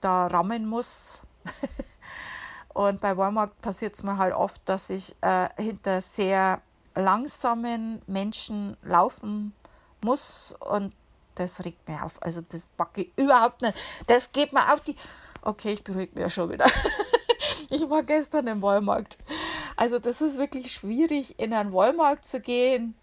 da 0.00 0.26
rammen 0.28 0.66
muss. 0.66 1.22
Und 2.74 3.00
bei 3.00 3.16
Walmart 3.16 3.58
passiert 3.62 3.94
es 3.94 4.02
mir 4.02 4.18
halt 4.18 4.34
oft, 4.34 4.60
dass 4.66 4.90
ich 4.90 5.16
äh, 5.22 5.48
hinter 5.56 6.00
sehr 6.00 6.60
langsamen 6.96 8.02
Menschen 8.06 8.76
laufen 8.82 9.54
muss 10.02 10.56
und 10.58 10.92
das 11.36 11.64
regt 11.64 11.86
mir 11.88 12.02
auf. 12.02 12.20
Also 12.22 12.40
das 12.40 12.66
packe 12.66 13.02
ich 13.02 13.12
überhaupt 13.16 13.62
nicht. 13.62 13.76
Das 14.06 14.32
geht 14.32 14.52
mir 14.52 14.72
auf 14.72 14.80
die. 14.80 14.96
Okay, 15.42 15.74
ich 15.74 15.84
beruhige 15.84 16.12
mich 16.14 16.22
ja 16.22 16.30
schon 16.30 16.50
wieder. 16.50 16.66
ich 17.70 17.88
war 17.88 18.02
gestern 18.02 18.46
im 18.48 18.62
Walmart 18.62 19.18
Also 19.76 19.98
das 19.98 20.22
ist 20.22 20.38
wirklich 20.38 20.72
schwierig, 20.72 21.38
in 21.38 21.52
einen 21.52 21.72
Walmart 21.72 22.24
zu 22.24 22.40
gehen, 22.40 22.94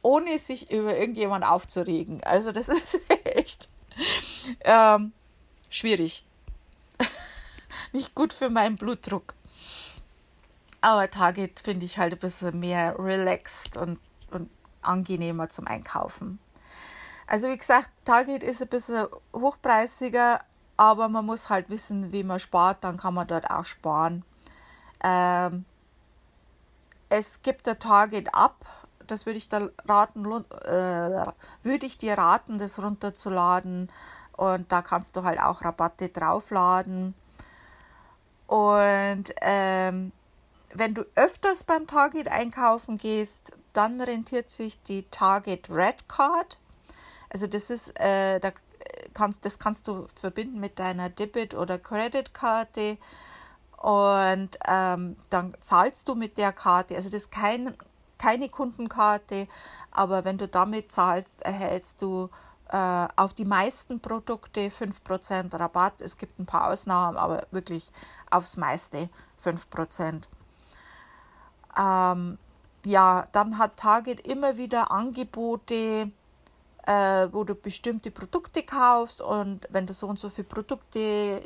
ohne 0.00 0.38
sich 0.38 0.70
über 0.70 0.96
irgendjemand 0.96 1.44
aufzuregen. 1.44 2.22
Also 2.22 2.52
das 2.52 2.68
ist 2.70 2.86
echt 3.24 3.68
ähm, 4.60 5.12
schwierig. 5.68 6.24
Nicht 7.92 8.14
gut 8.14 8.32
für 8.32 8.50
meinen 8.50 8.76
Blutdruck. 8.76 9.34
Aber 10.84 11.08
Target 11.08 11.60
finde 11.60 11.86
ich 11.86 11.96
halt 11.96 12.12
ein 12.12 12.18
bisschen 12.18 12.60
mehr 12.60 12.98
relaxed 12.98 13.78
und, 13.78 13.98
und 14.30 14.50
angenehmer 14.82 15.48
zum 15.48 15.66
Einkaufen. 15.66 16.38
Also 17.26 17.48
wie 17.48 17.56
gesagt, 17.56 17.88
Target 18.04 18.42
ist 18.42 18.60
ein 18.60 18.68
bisschen 18.68 19.06
hochpreisiger, 19.32 20.40
aber 20.76 21.08
man 21.08 21.24
muss 21.24 21.48
halt 21.48 21.70
wissen, 21.70 22.12
wie 22.12 22.22
man 22.22 22.38
spart, 22.38 22.84
dann 22.84 22.98
kann 22.98 23.14
man 23.14 23.26
dort 23.26 23.50
auch 23.50 23.64
sparen. 23.64 24.26
Ähm, 25.02 25.64
es 27.08 27.40
gibt 27.40 27.66
der 27.66 27.78
Target 27.78 28.34
Up, 28.34 28.66
das 29.06 29.24
würde 29.24 29.38
ich 29.38 29.48
da 29.48 29.70
raten, 29.88 30.26
äh, 30.26 31.32
würde 31.62 31.86
ich 31.86 31.96
dir 31.96 32.18
raten, 32.18 32.58
das 32.58 32.82
runterzuladen 32.82 33.90
und 34.36 34.70
da 34.70 34.82
kannst 34.82 35.16
du 35.16 35.22
halt 35.22 35.40
auch 35.40 35.62
Rabatte 35.62 36.10
draufladen. 36.10 37.14
Und 38.48 39.32
ähm, 39.40 40.12
wenn 40.74 40.94
du 40.94 41.04
öfters 41.14 41.64
beim 41.64 41.86
Target 41.86 42.28
einkaufen 42.28 42.98
gehst, 42.98 43.52
dann 43.72 44.00
rentiert 44.00 44.50
sich 44.50 44.82
die 44.82 45.04
Target 45.10 45.70
Red 45.70 46.08
Card. 46.08 46.58
Also 47.30 47.46
das 47.46 47.70
ist, 47.70 47.98
äh, 48.00 48.40
da 48.40 48.52
kannst, 49.14 49.44
das 49.44 49.58
kannst 49.58 49.88
du 49.88 50.08
verbinden 50.14 50.60
mit 50.60 50.78
deiner 50.78 51.08
Debit- 51.08 51.54
oder 51.54 51.78
Kreditkarte 51.78 52.98
und 53.76 54.50
ähm, 54.66 55.16
dann 55.30 55.54
zahlst 55.60 56.08
du 56.08 56.14
mit 56.14 56.38
der 56.38 56.52
Karte. 56.52 56.96
Also 56.96 57.08
das 57.08 57.24
ist 57.24 57.30
kein, 57.30 57.76
keine 58.18 58.48
Kundenkarte, 58.48 59.46
aber 59.90 60.24
wenn 60.24 60.38
du 60.38 60.48
damit 60.48 60.90
zahlst, 60.90 61.42
erhältst 61.42 62.02
du 62.02 62.30
äh, 62.70 63.06
auf 63.16 63.34
die 63.34 63.44
meisten 63.44 64.00
Produkte 64.00 64.68
5% 64.68 65.58
Rabatt. 65.58 66.00
Es 66.00 66.18
gibt 66.18 66.38
ein 66.38 66.46
paar 66.46 66.70
Ausnahmen, 66.70 67.16
aber 67.16 67.46
wirklich 67.50 67.92
aufs 68.30 68.56
meiste 68.56 69.08
5%. 69.44 70.24
Ähm, 71.78 72.38
ja, 72.84 73.26
dann 73.32 73.58
hat 73.58 73.76
Target 73.76 74.26
immer 74.26 74.56
wieder 74.56 74.90
Angebote, 74.90 76.10
äh, 76.86 77.28
wo 77.32 77.44
du 77.44 77.54
bestimmte 77.54 78.10
Produkte 78.10 78.62
kaufst 78.62 79.20
und 79.20 79.66
wenn 79.70 79.86
du 79.86 79.94
so 79.94 80.06
und 80.06 80.18
so 80.18 80.28
viele 80.28 80.46
Produkte 80.46 81.40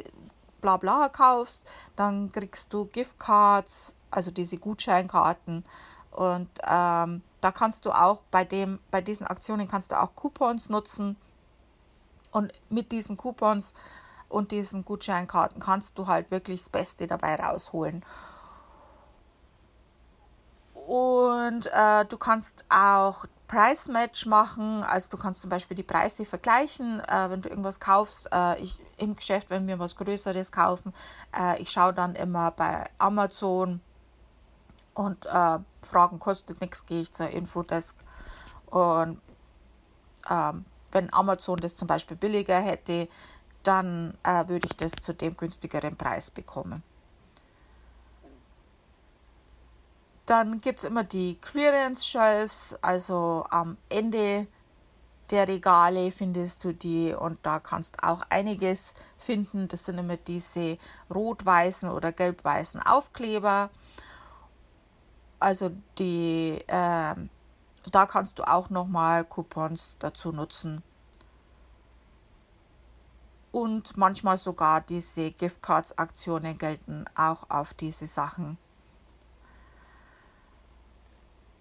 bla 0.61 0.77
bla 0.77 1.09
kaufst, 1.09 1.67
dann 1.97 2.33
kriegst 2.33 2.73
du 2.73 2.87
Giftcards, 2.87 3.95
also 4.11 4.31
diese 4.31 4.59
Gutscheinkarten. 4.59 5.65
Und 6.11 6.49
ähm, 6.69 7.23
da 7.41 7.53
kannst 7.53 7.85
du 7.87 7.93
auch 7.93 8.21
bei, 8.31 8.45
dem, 8.45 8.81
bei 8.91 9.01
diesen 9.01 9.27
Aktionen 9.27 9.69
kannst 9.69 9.93
du 9.93 10.01
auch 10.01 10.15
Coupons 10.17 10.69
nutzen. 10.69 11.17
Und 12.33 12.53
mit 12.69 12.91
diesen 12.93 13.17
Coupons 13.17 13.73
und 14.29 14.51
diesen 14.51 14.85
Gutscheinkarten 14.85 15.61
kannst 15.61 15.97
du 15.97 16.07
halt 16.07 16.31
wirklich 16.31 16.61
das 16.61 16.69
Beste 16.69 17.07
dabei 17.07 17.37
rausholen. 17.37 18.05
Und 20.89 21.67
äh, 21.67 22.07
du 22.07 22.17
kannst 22.17 22.65
auch 22.71 23.27
Price 23.47 23.89
Match 23.89 24.25
machen. 24.25 24.83
Also 24.83 25.11
du 25.11 25.19
kannst 25.19 25.43
zum 25.43 25.51
Beispiel 25.51 25.77
die 25.77 25.83
Preise 25.83 26.25
vergleichen, 26.25 27.01
äh, 27.01 27.29
wenn 27.29 27.43
du 27.43 27.51
irgendwas 27.51 27.79
kaufst. 27.79 28.27
Äh, 28.33 28.59
ich 28.61 28.81
im 28.97 29.15
Geschäft, 29.15 29.51
wenn 29.51 29.67
wir 29.67 29.79
was 29.79 29.97
Größeres 29.97 30.51
kaufen, 30.51 30.95
äh, 31.39 31.61
ich 31.61 31.71
schaue 31.71 31.93
dann 31.93 32.15
immer 32.15 32.53
bei 32.53 32.89
Amazon 32.97 33.81
und 34.95 35.27
äh, 35.27 35.59
Fragen 35.83 36.19
kostet 36.19 36.63
nichts, 36.63 36.87
gehe 36.87 37.03
ich 37.03 37.13
zur 37.13 37.29
Infodesk 37.29 37.95
und 38.71 39.21
ähm, 40.31 40.65
wenn 40.91 41.13
Amazon 41.13 41.59
das 41.59 41.77
zum 41.77 41.87
Beispiel 41.87 42.17
billiger 42.17 42.61
hätte, 42.61 43.09
dann 43.63 44.17
äh, 44.25 44.49
würde 44.49 44.67
ich 44.67 44.77
das 44.77 44.93
zu 44.93 45.13
dem 45.13 45.37
günstigeren 45.37 45.97
Preis 45.97 46.31
bekommen. 46.31 46.83
Dann 50.29 50.61
gibt 50.61 50.81
es 50.81 50.85
immer 50.85 51.05
die 51.05 51.41
Clearance 51.41 52.05
Shelves, 52.05 52.79
also 52.83 53.47
am 53.49 53.79
Ende 53.89 54.47
der 55.31 55.49
Regale 55.49 56.11
findest 56.11 56.65
du 56.65 56.75
die 56.75 57.15
und 57.15 57.39
da 57.45 57.61
kannst 57.61 58.05
auch 58.05 58.21
einiges 58.29 58.95
finden. 59.17 59.69
Das 59.69 59.87
sind 59.87 59.97
immer 59.97 60.19
diese 60.19 60.77
rot-weißen 61.09 61.89
oder 61.89 62.13
gelb-weißen 62.13 62.83
Aufkleber. 62.83 63.71
Also 65.41 65.71
die, 65.99 66.63
äh, 66.67 67.15
da 67.91 68.07
kannst 68.07 68.39
du 68.39 68.43
auch 68.43 68.69
nochmal 68.69 69.25
Coupons 69.25 69.97
dazu 69.99 70.31
nutzen. 70.31 70.83
Und 73.51 73.97
manchmal 73.97 74.37
sogar 74.37 74.83
diese 74.83 75.31
Giftcards-Aktionen 75.31 76.59
gelten 76.59 77.07
auch 77.15 77.49
auf 77.49 77.73
diese 77.73 78.07
Sachen. 78.07 78.59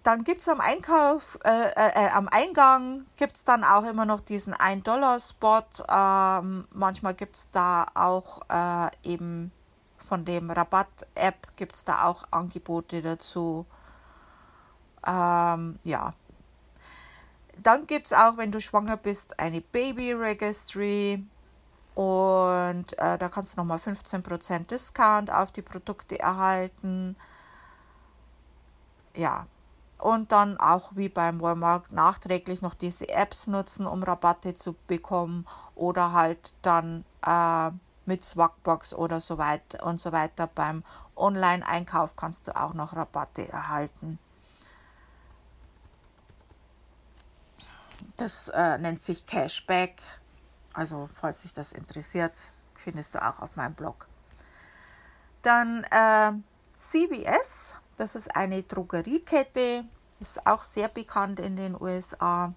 Dann 0.08 0.24
gibt 0.24 0.40
es 0.40 0.48
am 0.48 0.62
Einkauf, 0.62 1.38
äh, 1.44 1.50
äh, 1.50 2.06
äh, 2.06 2.08
am 2.12 2.28
Eingang 2.28 3.04
gibt 3.16 3.36
es 3.36 3.44
dann 3.44 3.62
auch 3.62 3.84
immer 3.84 4.06
noch 4.06 4.20
diesen 4.20 4.54
1-Dollar-Spot. 4.54 5.64
Ähm, 5.86 6.66
manchmal 6.70 7.12
gibt 7.12 7.36
es 7.36 7.50
da 7.50 7.84
auch 7.92 8.40
äh, 8.48 8.88
eben 9.02 9.52
von 9.98 10.24
dem 10.24 10.50
Rabatt-App 10.50 11.54
gibt 11.56 11.74
es 11.74 11.84
da 11.84 12.06
auch 12.06 12.24
Angebote 12.30 13.02
dazu. 13.02 13.66
Ähm, 15.06 15.78
ja. 15.82 16.14
Dann 17.62 17.86
gibt 17.86 18.06
es 18.06 18.14
auch, 18.14 18.38
wenn 18.38 18.50
du 18.50 18.62
schwanger 18.62 18.96
bist, 18.96 19.38
eine 19.38 19.60
Baby 19.60 20.14
Registry. 20.14 21.22
Und 21.94 22.98
äh, 22.98 23.18
da 23.18 23.28
kannst 23.28 23.58
du 23.58 23.60
nochmal 23.60 23.76
15% 23.76 24.68
Discount 24.68 25.30
auf 25.30 25.52
die 25.52 25.60
Produkte 25.60 26.18
erhalten. 26.18 27.14
Ja, 29.14 29.46
und 29.98 30.32
dann 30.32 30.58
auch 30.58 30.92
wie 30.94 31.08
beim 31.08 31.40
Walmart 31.40 31.92
nachträglich 31.92 32.62
noch 32.62 32.74
diese 32.74 33.08
Apps 33.08 33.48
nutzen, 33.48 33.86
um 33.86 34.02
Rabatte 34.02 34.54
zu 34.54 34.74
bekommen 34.86 35.46
oder 35.74 36.12
halt 36.12 36.54
dann 36.62 37.04
äh, 37.26 37.70
mit 38.06 38.24
Swagbox 38.24 38.94
oder 38.94 39.20
so 39.20 39.38
weiter 39.38 39.84
und 39.84 40.00
so 40.00 40.12
weiter 40.12 40.46
beim 40.46 40.82
Online-Einkauf 41.16 42.16
kannst 42.16 42.46
du 42.46 42.56
auch 42.56 42.74
noch 42.74 42.94
Rabatte 42.94 43.48
erhalten. 43.48 44.18
Das 48.16 48.48
äh, 48.48 48.78
nennt 48.78 49.00
sich 49.00 49.26
Cashback. 49.26 49.96
Also 50.72 51.08
falls 51.20 51.42
dich 51.42 51.52
das 51.52 51.72
interessiert, 51.72 52.32
findest 52.74 53.14
du 53.14 53.26
auch 53.26 53.40
auf 53.40 53.56
meinem 53.56 53.74
Blog. 53.74 54.06
Dann 55.42 55.84
äh, 55.90 56.32
CBS 56.76 57.74
das 57.98 58.14
ist 58.14 58.34
eine 58.36 58.62
Drogeriekette, 58.62 59.84
ist 60.20 60.46
auch 60.46 60.62
sehr 60.62 60.88
bekannt 60.88 61.40
in 61.40 61.56
den 61.56 61.80
USA. 61.80 62.54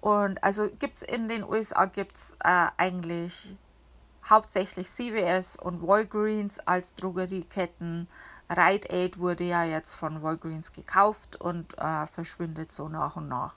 Und 0.00 0.42
also 0.42 0.68
gibt 0.68 0.96
es 0.96 1.02
in 1.02 1.28
den 1.28 1.44
USA 1.44 1.86
gibt's, 1.86 2.36
äh, 2.42 2.66
eigentlich 2.76 3.56
hauptsächlich 4.28 4.88
CVS 4.88 5.56
und 5.56 5.86
Walgreens 5.86 6.58
als 6.60 6.96
Drogerieketten. 6.96 8.08
Rite 8.50 8.90
Aid 8.90 9.18
wurde 9.18 9.44
ja 9.44 9.64
jetzt 9.64 9.94
von 9.94 10.22
Walgreens 10.22 10.72
gekauft 10.72 11.36
und 11.36 11.78
äh, 11.78 12.06
verschwindet 12.06 12.72
so 12.72 12.88
nach 12.88 13.16
und 13.16 13.28
nach. 13.28 13.54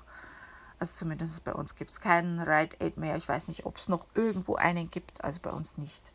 Also 0.79 0.93
zumindest 0.93 1.43
bei 1.43 1.53
uns 1.53 1.75
gibt 1.75 1.91
es 1.91 1.99
keinen 1.99 2.39
Rite 2.39 2.77
Aid 2.79 2.97
mehr. 2.97 3.15
Ich 3.15 3.27
weiß 3.27 3.47
nicht, 3.47 3.65
ob 3.65 3.77
es 3.77 3.89
noch 3.89 4.05
irgendwo 4.13 4.55
einen 4.55 4.91
gibt, 4.91 5.23
also 5.23 5.39
bei 5.41 5.49
uns 5.49 5.77
nicht. 5.77 6.11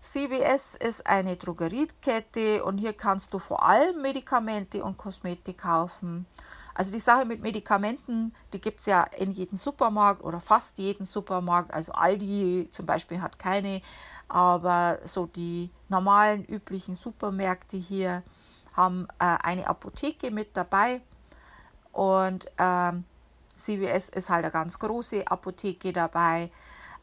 CVS 0.00 0.76
ist 0.76 1.06
eine 1.06 1.36
Drogeriekette 1.36 2.64
und 2.64 2.78
hier 2.78 2.92
kannst 2.92 3.34
du 3.34 3.38
vor 3.38 3.64
allem 3.64 4.00
Medikamente 4.00 4.82
und 4.84 4.96
Kosmetik 4.96 5.58
kaufen. 5.58 6.26
Also 6.74 6.92
die 6.92 7.00
Sache 7.00 7.24
mit 7.24 7.42
Medikamenten, 7.42 8.32
die 8.52 8.60
gibt 8.60 8.78
es 8.78 8.86
ja 8.86 9.02
in 9.02 9.32
jedem 9.32 9.58
Supermarkt 9.58 10.22
oder 10.22 10.38
fast 10.38 10.78
jeden 10.78 11.04
Supermarkt. 11.04 11.74
Also 11.74 11.90
Aldi 11.92 12.68
zum 12.70 12.86
Beispiel 12.86 13.20
hat 13.20 13.36
keine, 13.40 13.82
aber 14.28 15.00
so 15.02 15.26
die 15.26 15.70
normalen, 15.88 16.44
üblichen 16.44 16.94
Supermärkte 16.94 17.76
hier 17.76 18.22
haben 18.74 19.08
äh, 19.18 19.36
eine 19.42 19.66
Apotheke 19.66 20.30
mit 20.30 20.56
dabei. 20.56 21.00
Und 21.90 22.46
ähm, 22.58 23.04
CVS 23.56 24.10
ist 24.10 24.30
halt 24.30 24.44
eine 24.44 24.52
ganz 24.52 24.78
große 24.78 25.26
Apotheke 25.26 25.92
dabei. 25.92 26.52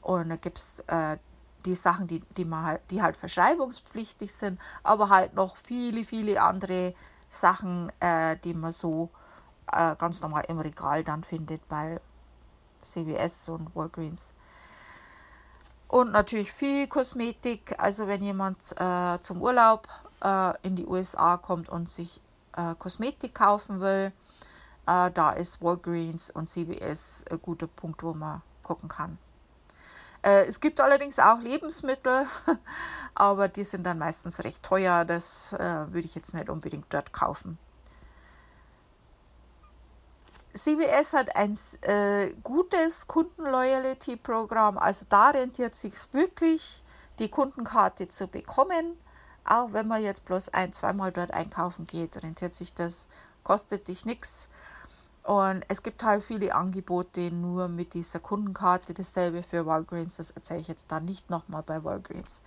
Und 0.01 0.29
da 0.29 0.37
gibt 0.37 0.57
es 0.57 0.79
äh, 0.87 1.17
die 1.65 1.75
Sachen, 1.75 2.07
die, 2.07 2.19
die, 2.37 2.45
man 2.45 2.65
halt, 2.65 2.81
die 2.91 3.01
halt 3.01 3.17
verschreibungspflichtig 3.17 4.33
sind, 4.33 4.59
aber 4.83 5.09
halt 5.09 5.33
noch 5.33 5.57
viele, 5.57 6.03
viele 6.03 6.41
andere 6.41 6.93
Sachen, 7.29 7.91
äh, 7.99 8.37
die 8.43 8.53
man 8.53 8.71
so 8.71 9.09
äh, 9.71 9.95
ganz 9.95 10.21
normal 10.21 10.45
im 10.47 10.59
Regal 10.59 11.03
dann 11.03 11.23
findet 11.23 11.67
bei 11.67 11.99
CVS 12.79 13.49
und 13.49 13.75
Walgreens. 13.75 14.31
Und 15.87 16.11
natürlich 16.11 16.51
viel 16.51 16.87
Kosmetik. 16.87 17.75
Also 17.77 18.07
wenn 18.07 18.23
jemand 18.23 18.57
äh, 18.79 19.19
zum 19.21 19.41
Urlaub 19.41 19.87
äh, 20.23 20.53
in 20.63 20.75
die 20.75 20.85
USA 20.85 21.37
kommt 21.37 21.69
und 21.69 21.89
sich 21.89 22.21
äh, 22.55 22.75
Kosmetik 22.75 23.35
kaufen 23.35 23.79
will, 23.79 24.11
äh, 24.87 25.11
da 25.11 25.31
ist 25.31 25.61
Walgreens 25.61 26.29
und 26.31 26.47
CVS 26.47 27.25
ein 27.29 27.41
guter 27.41 27.67
Punkt, 27.67 28.03
wo 28.03 28.13
man 28.13 28.41
gucken 28.63 28.89
kann. 28.89 29.17
Äh, 30.25 30.45
es 30.47 30.59
gibt 30.59 30.81
allerdings 30.81 31.19
auch 31.19 31.39
Lebensmittel, 31.39 32.25
aber 33.15 33.47
die 33.47 33.63
sind 33.63 33.83
dann 33.83 33.99
meistens 33.99 34.43
recht 34.43 34.63
teuer. 34.63 35.05
Das 35.05 35.53
äh, 35.53 35.59
würde 35.59 36.07
ich 36.07 36.15
jetzt 36.15 36.33
nicht 36.33 36.49
unbedingt 36.49 36.87
dort 36.89 37.13
kaufen. 37.13 37.59
CVS 40.55 41.13
hat 41.13 41.35
ein 41.35 41.57
äh, 41.81 42.33
gutes 42.41 43.07
Kundenloyalty-Programm, 43.07 44.77
also 44.77 45.05
da 45.09 45.31
rentiert 45.31 45.75
sich 45.75 45.93
wirklich, 46.13 46.81
die 47.19 47.29
Kundenkarte 47.29 48.07
zu 48.07 48.27
bekommen. 48.27 48.97
Auch 49.43 49.73
wenn 49.73 49.87
man 49.87 50.01
jetzt 50.01 50.25
bloß 50.25 50.53
ein, 50.53 50.71
zweimal 50.71 51.11
dort 51.11 51.31
einkaufen 51.31 51.85
geht, 51.85 52.23
rentiert 52.23 52.53
sich 52.53 52.73
das, 52.73 53.07
kostet 53.43 53.89
dich 53.89 54.05
nichts. 54.05 54.47
Und 55.25 55.65
es 55.69 55.81
gibt 55.81 56.03
halt 56.03 56.23
viele 56.23 56.53
Angebote 56.53 57.31
nur 57.31 57.67
mit 57.67 57.95
dieser 57.95 58.19
Kundenkarte. 58.19 58.93
Dasselbe 58.93 59.41
für 59.41 59.65
Walgreens, 59.65 60.17
das 60.17 60.29
erzähle 60.29 60.59
ich 60.59 60.67
jetzt 60.67 60.91
da 60.91 60.99
nicht 60.99 61.31
nochmal 61.31 61.63
bei 61.63 61.83
Walgreens. 61.83 62.43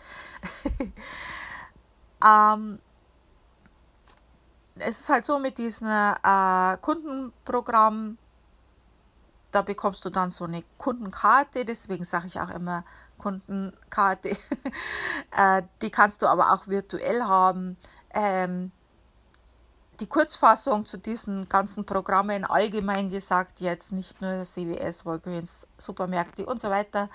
ähm, 2.25 2.79
es 4.77 5.01
ist 5.01 5.09
halt 5.09 5.25
so 5.25 5.41
mit 5.41 5.59
diesem 5.59 5.89
äh, 5.89 6.77
Kundenprogramm, 6.81 8.17
da 9.51 9.63
bekommst 9.63 10.05
du 10.05 10.11
dann 10.11 10.31
so 10.31 10.45
eine 10.45 10.63
Kundenkarte, 10.77 11.65
deswegen 11.65 12.05
sage 12.05 12.29
ich 12.29 12.39
auch 12.41 12.51
immer 12.51 12.85
Kundenkarte. 13.19 14.37
äh, 15.37 15.63
die 15.83 15.91
kannst 15.91 16.23
du 16.23 16.29
aber 16.29 16.53
auch 16.53 16.69
virtuell 16.69 17.23
haben. 17.25 17.77
Ähm, 18.11 18.71
die 20.01 20.07
Kurzfassung 20.07 20.85
zu 20.85 20.97
diesen 20.97 21.49
ganzen 21.49 21.85
Programmen 21.85 22.45
allgemein 22.45 23.11
gesagt, 23.11 23.61
jetzt 23.61 23.93
nicht 23.93 24.21
nur 24.21 24.45
CWS, 24.45 25.05
Walgreens, 25.07 25.67
Supermärkte 25.77 26.47
und 26.47 26.61
so 26.61 26.71
weiter. 26.71 27.09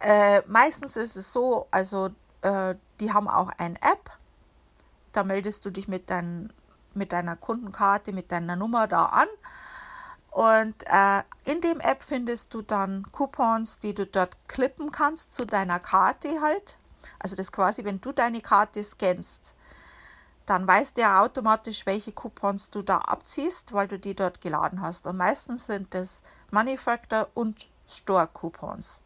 Äh, 0.00 0.42
meistens 0.46 0.96
ist 0.96 1.16
es 1.16 1.32
so, 1.32 1.66
also 1.70 2.10
äh, 2.42 2.74
die 3.00 3.12
haben 3.12 3.28
auch 3.28 3.50
eine 3.58 3.76
App, 3.76 4.10
da 5.12 5.24
meldest 5.24 5.64
du 5.64 5.70
dich 5.70 5.88
mit, 5.88 6.10
dein, 6.10 6.52
mit 6.94 7.12
deiner 7.12 7.36
Kundenkarte, 7.36 8.12
mit 8.12 8.32
deiner 8.32 8.56
Nummer 8.56 8.86
da 8.86 9.06
an. 9.06 9.28
Und 10.30 10.74
äh, 10.86 11.22
in 11.44 11.62
dem 11.62 11.80
App 11.80 12.02
findest 12.02 12.52
du 12.52 12.60
dann 12.60 13.10
Coupons, 13.10 13.78
die 13.78 13.94
du 13.94 14.06
dort 14.06 14.36
klippen 14.48 14.90
kannst 14.92 15.32
zu 15.32 15.46
deiner 15.46 15.80
Karte 15.80 16.42
halt. 16.42 16.76
Also 17.18 17.36
das 17.36 17.50
quasi, 17.50 17.84
wenn 17.84 18.02
du 18.02 18.12
deine 18.12 18.42
Karte 18.42 18.84
scannst, 18.84 19.54
dann 20.46 20.66
weiß 20.66 20.94
der 20.94 21.20
automatisch, 21.20 21.84
welche 21.86 22.12
Coupons 22.12 22.70
du 22.70 22.82
da 22.82 22.98
abziehst, 22.98 23.72
weil 23.72 23.88
du 23.88 23.98
die 23.98 24.14
dort 24.14 24.40
geladen 24.40 24.80
hast. 24.80 25.06
Und 25.06 25.16
meistens 25.16 25.66
sind 25.66 25.92
das 25.92 26.22
Manufacturer 26.50 27.28
und 27.34 27.68
Store 27.88 28.28
Coupons. 28.32 29.02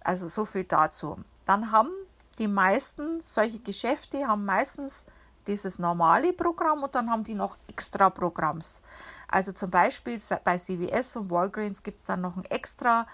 Also 0.00 0.28
so 0.28 0.44
viel 0.44 0.64
dazu. 0.64 1.16
Dann 1.46 1.72
haben 1.72 1.90
die 2.38 2.48
meisten 2.48 3.22
solche 3.22 3.58
Geschäfte 3.58 4.26
haben 4.26 4.44
meistens 4.44 5.06
dieses 5.46 5.78
normale 5.78 6.32
Programm 6.32 6.82
und 6.82 6.94
dann 6.94 7.10
haben 7.10 7.24
die 7.24 7.34
noch 7.34 7.56
extra 7.68 8.10
Programms. 8.10 8.82
Also 9.28 9.52
zum 9.52 9.70
Beispiel 9.70 10.20
bei 10.42 10.58
CVS 10.58 11.16
und 11.16 11.30
Walgreens 11.30 11.82
gibt 11.82 12.00
es 12.00 12.04
dann 12.04 12.20
noch 12.20 12.36
ein 12.36 12.44
extra 12.46 13.06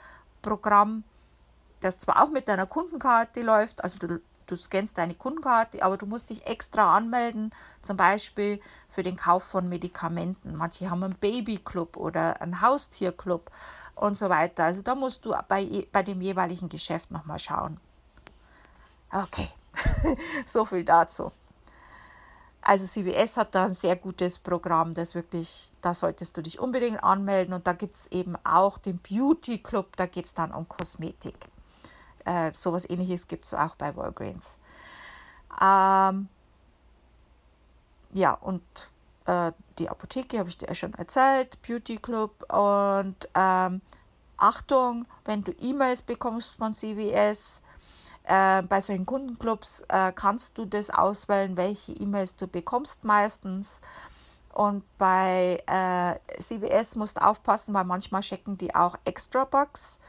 Programm, 0.42 1.04
das 1.80 2.00
zwar 2.00 2.22
auch 2.22 2.30
mit 2.30 2.48
deiner 2.48 2.66
Kundenkarte 2.66 3.42
läuft, 3.42 3.82
also 3.82 3.98
du 3.98 4.20
du 4.50 4.56
scannst 4.56 4.98
deine 4.98 5.14
Kundenkarte, 5.14 5.82
aber 5.82 5.96
du 5.96 6.06
musst 6.06 6.30
dich 6.30 6.46
extra 6.46 6.96
anmelden, 6.96 7.52
zum 7.82 7.96
Beispiel 7.96 8.60
für 8.88 9.02
den 9.02 9.16
Kauf 9.16 9.44
von 9.44 9.68
Medikamenten. 9.68 10.56
Manche 10.56 10.90
haben 10.90 11.02
einen 11.02 11.14
Babyclub 11.14 11.96
oder 11.96 12.40
einen 12.42 12.60
Haustierclub 12.60 13.50
und 13.94 14.16
so 14.16 14.28
weiter. 14.28 14.64
Also 14.64 14.82
da 14.82 14.94
musst 14.94 15.24
du 15.24 15.34
bei, 15.48 15.86
bei 15.92 16.02
dem 16.02 16.20
jeweiligen 16.20 16.68
Geschäft 16.68 17.10
nochmal 17.10 17.38
schauen. 17.38 17.78
Okay, 19.12 19.48
so 20.44 20.64
viel 20.64 20.84
dazu. 20.84 21.32
Also 22.62 22.86
CWS 22.86 23.38
hat 23.38 23.54
da 23.54 23.64
ein 23.64 23.74
sehr 23.74 23.96
gutes 23.96 24.38
Programm, 24.38 24.92
das 24.92 25.14
wirklich, 25.14 25.72
da 25.80 25.94
solltest 25.94 26.36
du 26.36 26.42
dich 26.42 26.58
unbedingt 26.58 27.02
anmelden. 27.02 27.54
Und 27.54 27.66
da 27.66 27.72
gibt 27.72 27.94
es 27.94 28.06
eben 28.08 28.36
auch 28.44 28.78
den 28.78 28.98
Beauty 28.98 29.58
Club, 29.58 29.96
da 29.96 30.06
geht 30.06 30.26
es 30.26 30.34
dann 30.34 30.52
um 30.52 30.68
Kosmetik. 30.68 31.34
Äh, 32.24 32.52
sowas 32.54 32.88
ähnliches 32.88 33.28
gibt 33.28 33.44
es 33.44 33.54
auch 33.54 33.74
bei 33.76 33.94
Walgreens. 33.96 34.58
Ähm, 35.60 36.28
ja, 38.12 38.32
und 38.34 38.62
äh, 39.26 39.52
die 39.78 39.88
Apotheke 39.88 40.38
habe 40.38 40.48
ich 40.48 40.58
dir 40.58 40.74
schon 40.74 40.94
erzählt, 40.94 41.60
Beauty 41.62 41.96
Club 41.96 42.44
und 42.52 43.16
ähm, 43.34 43.80
Achtung, 44.36 45.06
wenn 45.24 45.44
du 45.44 45.52
E-Mails 45.60 46.02
bekommst 46.02 46.56
von 46.56 46.72
CVS, 46.72 47.62
äh, 48.24 48.62
bei 48.62 48.80
solchen 48.80 49.06
Kundenclubs 49.06 49.84
äh, 49.88 50.12
kannst 50.12 50.56
du 50.58 50.64
das 50.64 50.90
auswählen, 50.90 51.56
welche 51.56 51.92
E-Mails 51.92 52.36
du 52.36 52.46
bekommst 52.46 53.04
meistens. 53.04 53.80
Und 54.52 54.82
bei 54.98 55.62
äh, 55.66 56.40
CVS 56.40 56.96
musst 56.96 57.16
du 57.16 57.24
aufpassen, 57.24 57.74
weil 57.74 57.84
manchmal 57.84 58.22
checken 58.22 58.58
die 58.58 58.74
auch 58.74 58.96
Extra 59.04 59.44
Bucks 59.44 60.00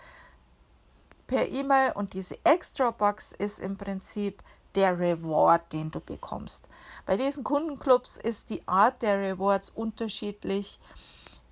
per 1.32 1.48
E-Mail 1.48 1.94
und 1.94 2.12
diese 2.12 2.38
Extra-Box 2.44 3.32
ist 3.32 3.60
im 3.60 3.78
Prinzip 3.78 4.44
der 4.76 5.00
Reward, 5.00 5.72
den 5.72 5.90
du 5.90 6.02
bekommst. 6.02 6.68
Bei 7.06 7.16
diesen 7.16 7.46
Kundenclubs 7.46 8.18
ist 8.18 8.50
die 8.50 8.68
Art 8.68 9.02
der 9.02 9.18
Rewards 9.18 9.70
unterschiedlich. 9.70 10.82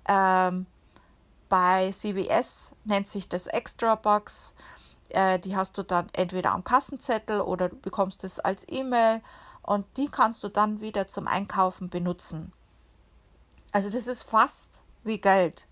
Ähm, 0.06 0.66
bei 1.48 1.90
CVS 1.92 2.72
nennt 2.84 3.08
sich 3.08 3.26
das 3.26 3.46
Extra 3.46 3.94
Box. 3.94 4.52
Äh, 5.08 5.38
die 5.38 5.56
hast 5.56 5.78
du 5.78 5.82
dann 5.82 6.10
entweder 6.12 6.52
am 6.52 6.62
Kassenzettel 6.62 7.40
oder 7.40 7.70
du 7.70 7.76
bekommst 7.76 8.22
es 8.22 8.38
als 8.38 8.66
E-Mail 8.68 9.22
und 9.62 9.86
die 9.96 10.10
kannst 10.10 10.44
du 10.44 10.50
dann 10.50 10.82
wieder 10.82 11.06
zum 11.06 11.26
Einkaufen 11.26 11.88
benutzen. 11.88 12.52
Also 13.72 13.88
das 13.88 14.06
ist 14.06 14.24
fast 14.24 14.82
wie 15.04 15.18
Geld. 15.18 15.66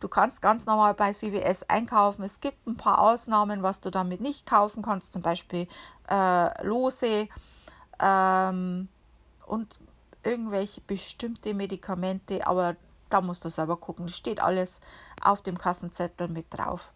Du 0.00 0.08
kannst 0.08 0.42
ganz 0.42 0.66
normal 0.66 0.94
bei 0.94 1.12
CVS 1.12 1.64
einkaufen. 1.64 2.24
Es 2.24 2.40
gibt 2.40 2.66
ein 2.66 2.76
paar 2.76 3.00
Ausnahmen, 3.00 3.62
was 3.62 3.80
du 3.80 3.90
damit 3.90 4.20
nicht 4.20 4.46
kaufen 4.46 4.82
kannst, 4.82 5.12
zum 5.12 5.22
Beispiel 5.22 5.66
äh, 6.08 6.66
Lose 6.66 7.28
ähm, 8.00 8.88
und 9.46 9.78
irgendwelche 10.22 10.80
bestimmte 10.82 11.54
Medikamente, 11.54 12.46
aber 12.46 12.76
da 13.08 13.20
musst 13.20 13.44
du 13.44 13.50
selber 13.50 13.76
gucken. 13.76 14.06
Das 14.06 14.16
steht 14.16 14.40
alles 14.40 14.80
auf 15.20 15.42
dem 15.42 15.58
Kassenzettel 15.58 16.28
mit 16.28 16.46
drauf. 16.50 16.92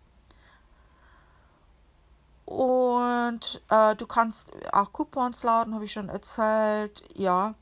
Und 2.47 3.62
äh, 3.71 3.97
du 3.97 4.07
kannst 4.07 4.53
auch 4.73 4.93
Coupons 4.93 5.43
laden, 5.43 5.75
habe 5.75 5.85
ich 5.87 5.93
schon 5.93 6.09
erzählt. 6.09 7.03
Ja, 7.14 7.55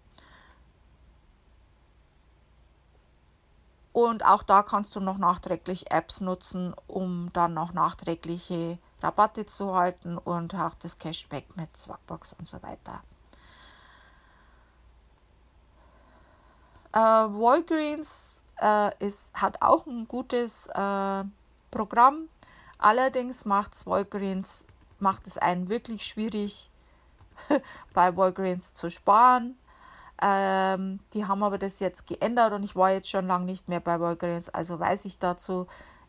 Und 3.93 4.25
auch 4.25 4.43
da 4.43 4.63
kannst 4.63 4.97
du 4.97 5.01
noch 5.01 5.19
nachträglich 5.19 5.91
Apps 5.91 6.21
nutzen, 6.23 6.75
um 6.87 7.31
dann 7.35 7.53
noch 7.53 7.75
nachträgliche 7.75 8.79
Rabatte 9.03 9.45
zu 9.45 9.75
halten 9.75 10.17
und 10.17 10.55
auch 10.55 10.75
das 10.75 10.97
Cashback 10.97 11.57
mit 11.57 11.77
Swagbox 11.77 12.33
und 12.33 12.49
so 12.49 12.63
weiter. 12.63 13.03
Äh, 16.93 16.99
Walgreens 16.99 18.43
äh, 18.61 18.91
ist, 19.05 19.35
hat 19.35 19.61
auch 19.61 19.87
ein 19.87 20.09
gutes 20.09 20.67
äh, 20.69 21.25
Programm. 21.71 22.29
Allerdings 22.79 23.45
macht 23.45 23.87
Walgreens 23.87 24.67
macht 24.99 25.27
es 25.27 25.37
einen 25.37 25.69
wirklich 25.69 26.05
schwierig, 26.05 26.71
bei 27.93 28.17
Walgreens 28.17 28.73
zu 28.73 28.91
sparen. 28.91 29.59
Ähm, 30.23 31.01
die 31.15 31.27
haben 31.27 31.43
aber 31.43 31.59
das 31.59 31.81
jetzt 31.81 32.07
geändert 32.07 32.53
und 32.53 32.63
ich 32.63 32.77
war 32.77 32.93
jetzt 32.93 33.11
schon 33.11 33.27
lange 33.27 33.45
nicht 33.45 33.69
mehr 33.69 33.81
bei 33.81 33.99
Walgreens, 33.99 34.49
also 34.49 34.79
weiß 34.79 35.05
ich 35.07 35.19
dazu 35.19 35.67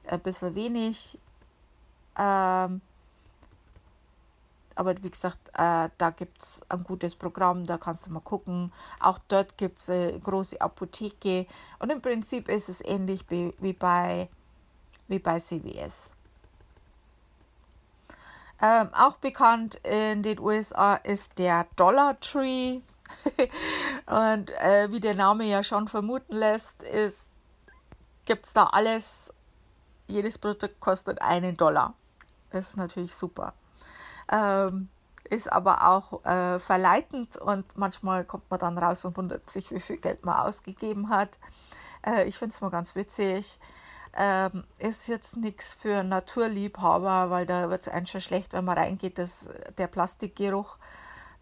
ein 0.07 0.19
bisschen 0.19 0.53
wenig. 0.53 1.17
Ähm, 2.17 2.81
aber 4.75 4.95
wie 5.03 5.09
gesagt, 5.09 5.49
äh, 5.53 5.89
da 5.97 6.09
gibt 6.15 6.41
es 6.41 6.61
ein 6.69 6.83
gutes 6.83 7.15
Programm, 7.15 7.65
da 7.65 7.77
kannst 7.77 8.07
du 8.07 8.11
mal 8.11 8.19
gucken. 8.19 8.71
Auch 8.99 9.19
dort 9.27 9.57
gibt 9.57 9.79
es 9.79 9.89
eine 9.89 10.19
große 10.19 10.59
Apotheke 10.61 11.47
und 11.79 11.91
im 11.91 12.01
Prinzip 12.01 12.49
ist 12.49 12.69
es 12.69 12.81
ähnlich 12.81 13.25
wie, 13.29 13.73
bei, 13.73 14.29
wie 15.07 15.19
bei 15.19 15.39
CVS. 15.39 16.11
Ähm, 18.61 18.89
auch 18.93 19.17
bekannt 19.17 19.75
in 19.83 20.23
den 20.23 20.39
USA 20.39 20.95
ist 20.95 21.37
der 21.37 21.67
Dollar 21.75 22.19
Tree. 22.19 22.81
und 24.07 24.49
äh, 24.61 24.91
wie 24.91 24.99
der 24.99 25.15
Name 25.15 25.45
ja 25.45 25.63
schon 25.63 25.87
vermuten 25.87 26.35
lässt, 26.35 26.83
gibt 28.25 28.45
es 28.45 28.53
da 28.53 28.65
alles, 28.65 29.33
jedes 30.07 30.37
Produkt 30.37 30.79
kostet 30.79 31.21
einen 31.21 31.55
Dollar. 31.57 31.93
Das 32.51 32.69
ist 32.69 32.77
natürlich 32.77 33.15
super. 33.15 33.53
Ähm, 34.31 34.89
ist 35.29 35.51
aber 35.51 35.87
auch 35.87 36.23
äh, 36.25 36.59
verleitend 36.59 37.37
und 37.37 37.77
manchmal 37.77 38.23
kommt 38.25 38.49
man 38.49 38.59
dann 38.59 38.77
raus 38.77 39.05
und 39.05 39.17
wundert 39.17 39.49
sich, 39.49 39.71
wie 39.71 39.79
viel 39.79 39.97
Geld 39.97 40.25
man 40.25 40.37
ausgegeben 40.37 41.09
hat. 41.09 41.39
Äh, 42.05 42.27
ich 42.27 42.37
finde 42.37 42.53
es 42.53 42.61
mal 42.61 42.69
ganz 42.69 42.95
witzig. 42.95 43.59
Ähm, 44.15 44.63
ist 44.77 45.07
jetzt 45.07 45.37
nichts 45.37 45.73
für 45.73 46.03
Naturliebhaber, 46.03 47.31
weil 47.31 47.47
da 47.47 47.69
wird 47.71 47.81
es 47.81 47.87
einem 47.87 48.05
schon 48.05 48.21
schlecht, 48.21 48.53
wenn 48.53 48.65
man 48.65 48.77
reingeht, 48.77 49.17
dass 49.17 49.49
der 49.77 49.87
Plastikgeruch, 49.87 50.77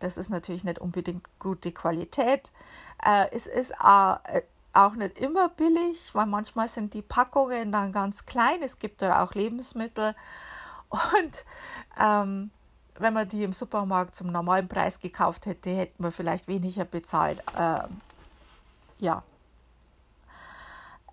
das 0.04 0.18
ist 0.18 0.30
natürlich 0.30 0.64
nicht 0.64 0.80
unbedingt 0.80 1.28
gute 1.40 1.72
Qualität. 1.72 2.52
Äh, 3.04 3.28
es 3.32 3.48
ist 3.48 3.80
auch, 3.80 4.20
äh, 4.26 4.44
auch 4.74 4.94
nicht 4.94 5.18
immer 5.18 5.50
billig, 5.50 6.14
weil 6.14 6.26
manchmal 6.26 6.68
sind 6.68 6.94
die 6.94 7.02
Packungen 7.02 7.72
dann 7.72 7.92
ganz 7.92 8.26
klein. 8.26 8.62
Es 8.62 8.80
gibt 8.80 9.02
da 9.02 9.24
auch 9.24 9.34
Lebensmittel 9.34 10.16
und 10.90 11.46
ähm, 12.00 12.52
wenn 12.98 13.14
man 13.14 13.28
die 13.28 13.44
im 13.44 13.54
Supermarkt 13.54 14.16
zum 14.16 14.32
normalen 14.32 14.68
Preis 14.68 15.00
gekauft 15.00 15.46
hätte, 15.46 15.72
hätten 15.72 16.04
wir 16.04 16.12
vielleicht 16.12 16.48
weniger 16.48 16.86
bezahlt. 16.86 17.42
Ähm, 17.58 18.02
ja. 19.00 19.24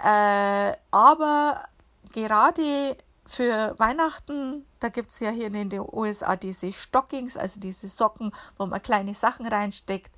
Äh, 0.01 0.77
aber 0.91 1.65
gerade 2.13 2.97
für 3.29 3.79
Weihnachten, 3.79 4.65
da 4.81 4.89
gibt 4.89 5.11
es 5.11 5.21
ja 5.21 5.31
hier 5.31 5.49
in 5.49 5.71
den 5.71 5.81
USA 5.81 6.35
diese 6.35 6.73
Stockings, 6.73 7.37
also 7.37 7.61
diese 7.61 7.87
Socken, 7.87 8.33
wo 8.57 8.65
man 8.65 8.81
kleine 8.81 9.15
Sachen 9.15 9.47
reinsteckt. 9.47 10.11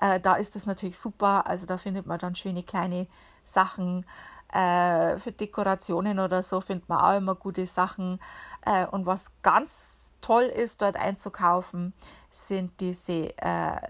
Äh, 0.00 0.20
da 0.20 0.34
ist 0.34 0.54
das 0.54 0.66
natürlich 0.66 0.98
super. 0.98 1.46
Also 1.46 1.64
da 1.64 1.78
findet 1.78 2.06
man 2.06 2.18
dann 2.18 2.34
schöne 2.34 2.62
kleine 2.62 3.06
Sachen. 3.42 4.04
Äh, 4.52 5.18
für 5.18 5.32
Dekorationen 5.32 6.18
oder 6.18 6.42
so 6.42 6.60
findet 6.60 6.88
man 6.90 6.98
auch 6.98 7.16
immer 7.16 7.34
gute 7.34 7.66
Sachen. 7.66 8.20
Äh, 8.66 8.86
und 8.86 9.06
was 9.06 9.32
ganz 9.40 10.12
toll 10.20 10.44
ist, 10.44 10.82
dort 10.82 10.96
einzukaufen, 10.96 11.94
sind 12.30 12.78
diese, 12.80 13.34
äh, 13.38 13.80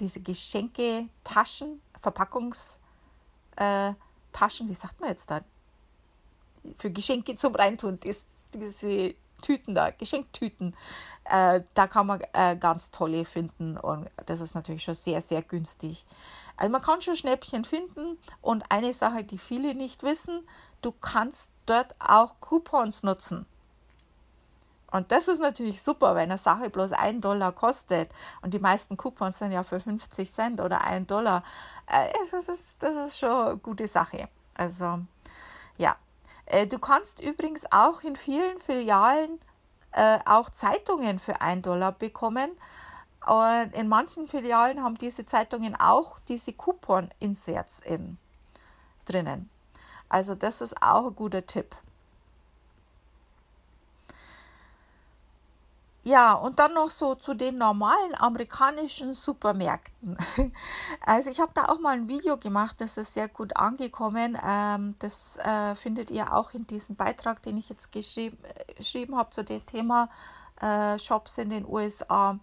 diese 0.00 0.20
Geschenketaschen, 0.20 1.80
Verpackungstaschen, 1.96 4.68
wie 4.68 4.74
sagt 4.74 5.00
man 5.00 5.10
jetzt 5.10 5.30
da? 5.30 5.40
Für 6.76 6.90
Geschenke 6.90 7.34
zum 7.34 7.54
Reintun, 7.54 7.98
das, 8.00 8.24
diese 8.54 9.14
Tüten 9.42 9.74
da, 9.74 9.90
Geschenktüten, 9.90 10.74
äh, 11.24 11.62
da 11.74 11.86
kann 11.86 12.06
man 12.06 12.20
äh, 12.32 12.56
ganz 12.56 12.90
tolle 12.90 13.24
finden 13.24 13.76
und 13.76 14.08
das 14.26 14.40
ist 14.40 14.54
natürlich 14.54 14.82
schon 14.82 14.94
sehr, 14.94 15.20
sehr 15.20 15.42
günstig. 15.42 16.04
Also 16.56 16.70
man 16.72 16.82
kann 16.82 17.00
schon 17.00 17.16
Schnäppchen 17.16 17.64
finden 17.64 18.18
und 18.40 18.64
eine 18.70 18.92
Sache, 18.92 19.22
die 19.22 19.38
viele 19.38 19.74
nicht 19.74 20.02
wissen, 20.02 20.46
du 20.82 20.92
kannst 20.92 21.52
dort 21.66 21.94
auch 22.00 22.40
Coupons 22.40 23.02
nutzen. 23.02 23.46
Und 24.90 25.12
das 25.12 25.28
ist 25.28 25.40
natürlich 25.40 25.82
super, 25.82 26.14
wenn 26.14 26.30
eine 26.30 26.38
Sache 26.38 26.70
bloß 26.70 26.92
ein 26.92 27.20
Dollar 27.20 27.52
kostet 27.52 28.10
und 28.40 28.54
die 28.54 28.58
meisten 28.58 28.96
Coupons 28.96 29.38
sind 29.38 29.52
ja 29.52 29.62
für 29.62 29.80
50 29.80 30.30
Cent 30.32 30.60
oder 30.60 30.82
ein 30.82 31.06
Dollar. 31.06 31.44
Äh, 31.86 32.10
das, 32.30 32.48
ist, 32.48 32.82
das 32.82 32.96
ist 32.96 33.18
schon 33.18 33.30
eine 33.30 33.56
gute 33.58 33.86
Sache. 33.86 34.28
Also 34.54 35.00
ja. 35.76 35.96
Äh, 36.48 36.66
du 36.66 36.78
kannst 36.78 37.20
übrigens 37.20 37.70
auch 37.70 38.02
in 38.02 38.16
vielen 38.16 38.58
Filialen 38.58 39.38
äh, 39.92 40.18
auch 40.24 40.50
Zeitungen 40.50 41.18
für 41.18 41.40
ein 41.40 41.62
Dollar 41.62 41.92
bekommen. 41.92 42.50
Und 43.26 43.74
in 43.74 43.88
manchen 43.88 44.26
Filialen 44.26 44.82
haben 44.82 44.96
diese 44.96 45.26
Zeitungen 45.26 45.76
auch 45.76 46.18
diese 46.28 46.54
Coupon-Inserts 46.54 47.82
drinnen. 49.04 49.50
Also 50.08 50.34
das 50.34 50.62
ist 50.62 50.82
auch 50.82 51.08
ein 51.08 51.16
guter 51.16 51.44
Tipp. 51.44 51.76
Ja, 56.08 56.32
und 56.32 56.58
dann 56.58 56.72
noch 56.72 56.88
so 56.88 57.16
zu 57.16 57.34
den 57.34 57.58
normalen 57.58 58.14
amerikanischen 58.18 59.12
Supermärkten. 59.12 60.16
Also 61.04 61.28
ich 61.28 61.38
habe 61.38 61.52
da 61.52 61.66
auch 61.66 61.80
mal 61.80 61.96
ein 61.96 62.08
Video 62.08 62.38
gemacht, 62.38 62.80
das 62.80 62.96
ist 62.96 63.12
sehr 63.12 63.28
gut 63.28 63.54
angekommen. 63.58 64.38
Ähm, 64.42 64.94
das 65.00 65.36
äh, 65.36 65.74
findet 65.74 66.10
ihr 66.10 66.32
auch 66.32 66.54
in 66.54 66.66
diesem 66.66 66.96
Beitrag, 66.96 67.42
den 67.42 67.58
ich 67.58 67.68
jetzt 67.68 67.92
geschrieben, 67.92 68.38
äh, 68.78 69.16
habe 69.16 69.30
zu 69.30 69.44
dem 69.44 69.66
Thema 69.66 70.08
äh, 70.62 70.98
Shops 70.98 71.36
in 71.36 71.50
den 71.50 71.66
USA. 71.66 72.38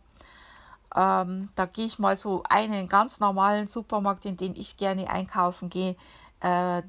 Ähm, 0.96 1.50
da 1.56 1.66
gehe 1.66 1.88
ich 1.88 1.98
mal 1.98 2.16
so 2.16 2.44
einen 2.48 2.88
ganz 2.88 3.20
normalen 3.20 3.66
Supermarkt, 3.66 4.26
in 4.26 4.38
den 4.38 4.56
ich 4.56 4.78
gerne 4.78 5.10
einkaufen 5.10 5.70
gehe, 5.70 5.96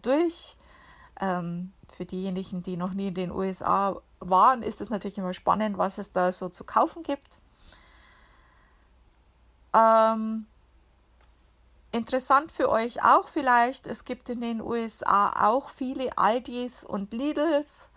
durch. 0.03 0.59
Ähm, 1.19 1.73
für 1.97 2.05
diejenigen, 2.05 2.63
die 2.63 2.77
noch 2.77 2.93
nie 2.93 3.09
in 3.09 3.15
den 3.15 3.31
USA 3.31 4.01
waren, 4.21 4.63
ist 4.63 4.81
es 4.81 4.91
natürlich 4.91 5.19
immer 5.19 5.33
spannend, 5.33 5.79
was 5.79 5.99
es 5.99 6.13
da 6.13 6.31
so 6.31 6.49
zu 6.49 6.65
kaufen 6.65 7.03
gibt. 7.03 7.41
Ähm, 9.75 10.47
interessant 11.93 12.53
für 12.53 12.69
euch 12.69 13.03
auch 13.03 13.29
vielleicht, 13.29 13.87
es 13.87 14.05
gibt 14.05 14.29
in 14.29 14.43
den 14.43 14.61
USA 14.61 15.49
auch 15.49 15.71
viele 15.71 16.17
Aldis 16.19 16.85
und 16.85 17.13
Lidls. 17.13 17.91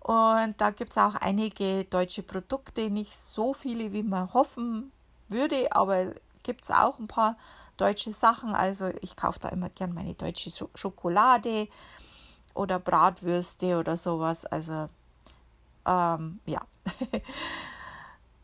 Und 0.00 0.54
da 0.58 0.70
gibt 0.70 0.92
es 0.92 0.98
auch 0.98 1.14
einige 1.14 1.84
deutsche 1.84 2.22
Produkte, 2.22 2.90
nicht 2.90 3.16
so 3.16 3.54
viele, 3.54 3.92
wie 3.92 4.02
man 4.02 4.32
hoffen 4.32 4.92
würde, 5.28 5.72
aber 5.72 6.12
gibt 6.42 6.64
es 6.64 6.70
auch 6.70 6.98
ein 6.98 7.08
paar 7.08 7.36
deutsche 7.78 8.12
Sachen. 8.12 8.54
Also 8.54 8.90
ich 9.00 9.16
kaufe 9.16 9.40
da 9.40 9.48
immer 9.48 9.70
gern 9.70 9.94
meine 9.94 10.14
deutsche 10.14 10.50
Schokolade 10.74 11.68
oder 12.54 12.78
Bratwürste 12.78 13.78
oder 13.78 13.96
sowas. 13.96 14.46
Also 14.46 14.88
ähm, 15.86 16.40
ja. 16.46 16.60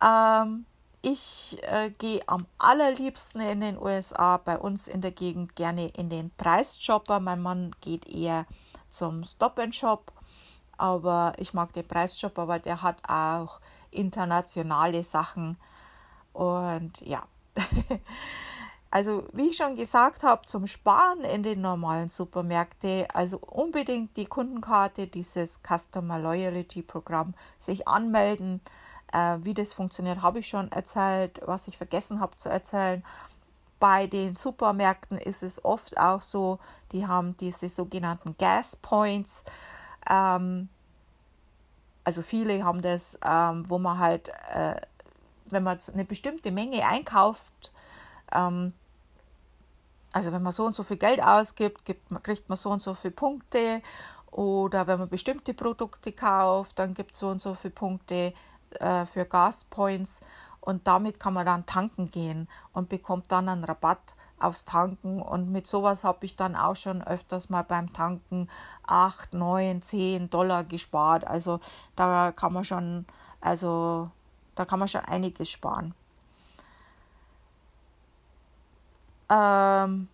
ähm, 0.44 0.66
ich 1.02 1.58
äh, 1.62 1.90
gehe 1.90 2.20
am 2.26 2.46
allerliebsten 2.58 3.40
in 3.40 3.60
den 3.62 3.78
USA, 3.78 4.36
bei 4.36 4.58
uns 4.58 4.86
in 4.86 5.00
der 5.00 5.12
Gegend 5.12 5.56
gerne 5.56 5.88
in 5.88 6.10
den 6.10 6.30
Preisshopper. 6.36 7.20
Mein 7.20 7.40
Mann 7.40 7.74
geht 7.80 8.06
eher 8.06 8.44
zum 8.88 9.24
Stop 9.24 9.58
and 9.58 9.74
Shop, 9.74 10.12
aber 10.76 11.32
ich 11.38 11.54
mag 11.54 11.72
den 11.72 11.88
Preisshopper, 11.88 12.48
weil 12.48 12.60
der 12.60 12.82
hat 12.82 13.02
auch 13.08 13.60
internationale 13.90 15.02
Sachen 15.02 15.56
und 16.32 17.00
ja. 17.00 17.22
Also 18.90 19.24
wie 19.32 19.48
ich 19.48 19.56
schon 19.56 19.76
gesagt 19.76 20.24
habe, 20.24 20.46
zum 20.46 20.66
Sparen 20.66 21.20
in 21.20 21.44
den 21.44 21.60
normalen 21.60 22.08
Supermärkten, 22.08 23.04
also 23.14 23.38
unbedingt 23.38 24.16
die 24.16 24.26
Kundenkarte, 24.26 25.06
dieses 25.06 25.60
Customer 25.62 26.18
Loyalty 26.18 26.82
Programm, 26.82 27.34
sich 27.58 27.86
anmelden. 27.86 28.60
Äh, 29.12 29.38
wie 29.42 29.54
das 29.54 29.74
funktioniert, 29.74 30.22
habe 30.22 30.40
ich 30.40 30.48
schon 30.48 30.72
erzählt. 30.72 31.40
Was 31.44 31.68
ich 31.68 31.76
vergessen 31.76 32.20
habe 32.20 32.36
zu 32.36 32.48
erzählen, 32.48 33.04
bei 33.78 34.06
den 34.08 34.36
Supermärkten 34.36 35.18
ist 35.18 35.42
es 35.42 35.64
oft 35.64 35.96
auch 35.96 36.20
so, 36.20 36.58
die 36.92 37.06
haben 37.06 37.36
diese 37.36 37.68
sogenannten 37.68 38.36
Gas 38.38 38.76
Points. 38.76 39.44
Ähm, 40.08 40.68
also 42.02 42.22
viele 42.22 42.64
haben 42.64 42.82
das, 42.82 43.18
ähm, 43.24 43.68
wo 43.68 43.78
man 43.78 43.98
halt, 43.98 44.30
äh, 44.52 44.80
wenn 45.46 45.62
man 45.62 45.78
eine 45.92 46.04
bestimmte 46.04 46.50
Menge 46.50 46.84
einkauft, 46.86 47.72
ähm, 48.34 48.72
also 50.12 50.32
wenn 50.32 50.42
man 50.42 50.52
so 50.52 50.64
und 50.66 50.74
so 50.74 50.82
viel 50.82 50.96
Geld 50.96 51.22
ausgibt, 51.22 51.84
gibt, 51.84 52.22
kriegt 52.22 52.48
man 52.48 52.56
so 52.56 52.70
und 52.70 52.82
so 52.82 52.94
viele 52.94 53.12
Punkte. 53.12 53.82
Oder 54.30 54.86
wenn 54.86 54.98
man 54.98 55.08
bestimmte 55.08 55.54
Produkte 55.54 56.12
kauft, 56.12 56.78
dann 56.78 56.94
gibt 56.94 57.12
es 57.12 57.18
so 57.20 57.28
und 57.28 57.40
so 57.40 57.54
viele 57.54 57.72
Punkte 57.72 58.32
äh, 58.78 59.06
für 59.06 59.24
Gaspoints. 59.24 60.20
Und 60.60 60.86
damit 60.86 61.18
kann 61.18 61.34
man 61.34 61.46
dann 61.46 61.66
tanken 61.66 62.10
gehen 62.10 62.48
und 62.72 62.88
bekommt 62.88 63.32
dann 63.32 63.48
einen 63.48 63.64
Rabatt 63.64 64.14
aufs 64.38 64.64
Tanken. 64.64 65.22
Und 65.22 65.50
mit 65.50 65.66
sowas 65.66 66.04
habe 66.04 66.26
ich 66.26 66.36
dann 66.36 66.56
auch 66.56 66.76
schon 66.76 67.02
öfters 67.02 67.50
mal 67.50 67.62
beim 67.62 67.92
Tanken 67.92 68.48
8, 68.86 69.34
9, 69.34 69.82
10 69.82 70.30
Dollar 70.30 70.64
gespart. 70.64 71.26
Also 71.26 71.60
da 71.96 72.32
kann 72.32 72.52
man 72.52 72.64
schon, 72.64 73.06
also 73.40 74.10
da 74.54 74.64
kann 74.64 74.78
man 74.78 74.88
schon 74.88 75.02
einiges 75.02 75.50
sparen. 75.50 75.94
Ähm, 79.30 80.08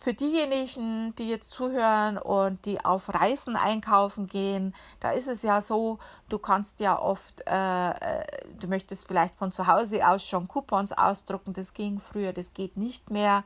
für 0.00 0.14
diejenigen, 0.14 1.14
die 1.16 1.28
jetzt 1.28 1.50
zuhören 1.50 2.16
und 2.16 2.64
die 2.64 2.82
auf 2.82 3.12
Reisen 3.12 3.54
einkaufen 3.54 4.26
gehen, 4.26 4.74
da 4.98 5.10
ist 5.10 5.28
es 5.28 5.42
ja 5.42 5.60
so, 5.60 5.98
du 6.30 6.38
kannst 6.38 6.80
ja 6.80 6.98
oft, 6.98 7.42
äh, 7.46 7.90
äh, 7.90 8.24
du 8.58 8.66
möchtest 8.66 9.06
vielleicht 9.06 9.36
von 9.36 9.52
zu 9.52 9.66
Hause 9.66 10.08
aus 10.08 10.26
schon 10.26 10.48
Coupons 10.48 10.92
ausdrucken, 10.92 11.52
das 11.52 11.74
ging 11.74 12.00
früher, 12.00 12.32
das 12.32 12.54
geht 12.54 12.78
nicht 12.78 13.10
mehr. 13.10 13.44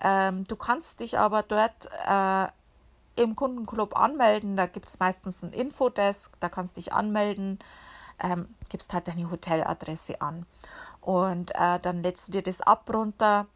Ähm, 0.00 0.44
du 0.44 0.54
kannst 0.54 1.00
dich 1.00 1.18
aber 1.18 1.42
dort 1.42 1.88
äh, 2.08 2.46
im 3.20 3.34
Kundenclub 3.34 3.96
anmelden, 3.98 4.56
da 4.56 4.66
gibt 4.66 4.86
es 4.86 5.00
meistens 5.00 5.42
ein 5.42 5.52
Infodesk, 5.52 6.30
da 6.38 6.48
kannst 6.48 6.76
du 6.76 6.80
dich 6.80 6.92
anmelden, 6.92 7.58
ähm, 8.22 8.54
gibst 8.68 8.92
halt 8.92 9.08
deine 9.08 9.28
Hoteladresse 9.28 10.20
an 10.20 10.46
und 11.00 11.50
äh, 11.56 11.80
dann 11.80 12.04
lädst 12.04 12.28
du 12.28 12.32
dir 12.32 12.42
das 12.42 12.60
ab 12.60 12.88
runter 12.92 13.48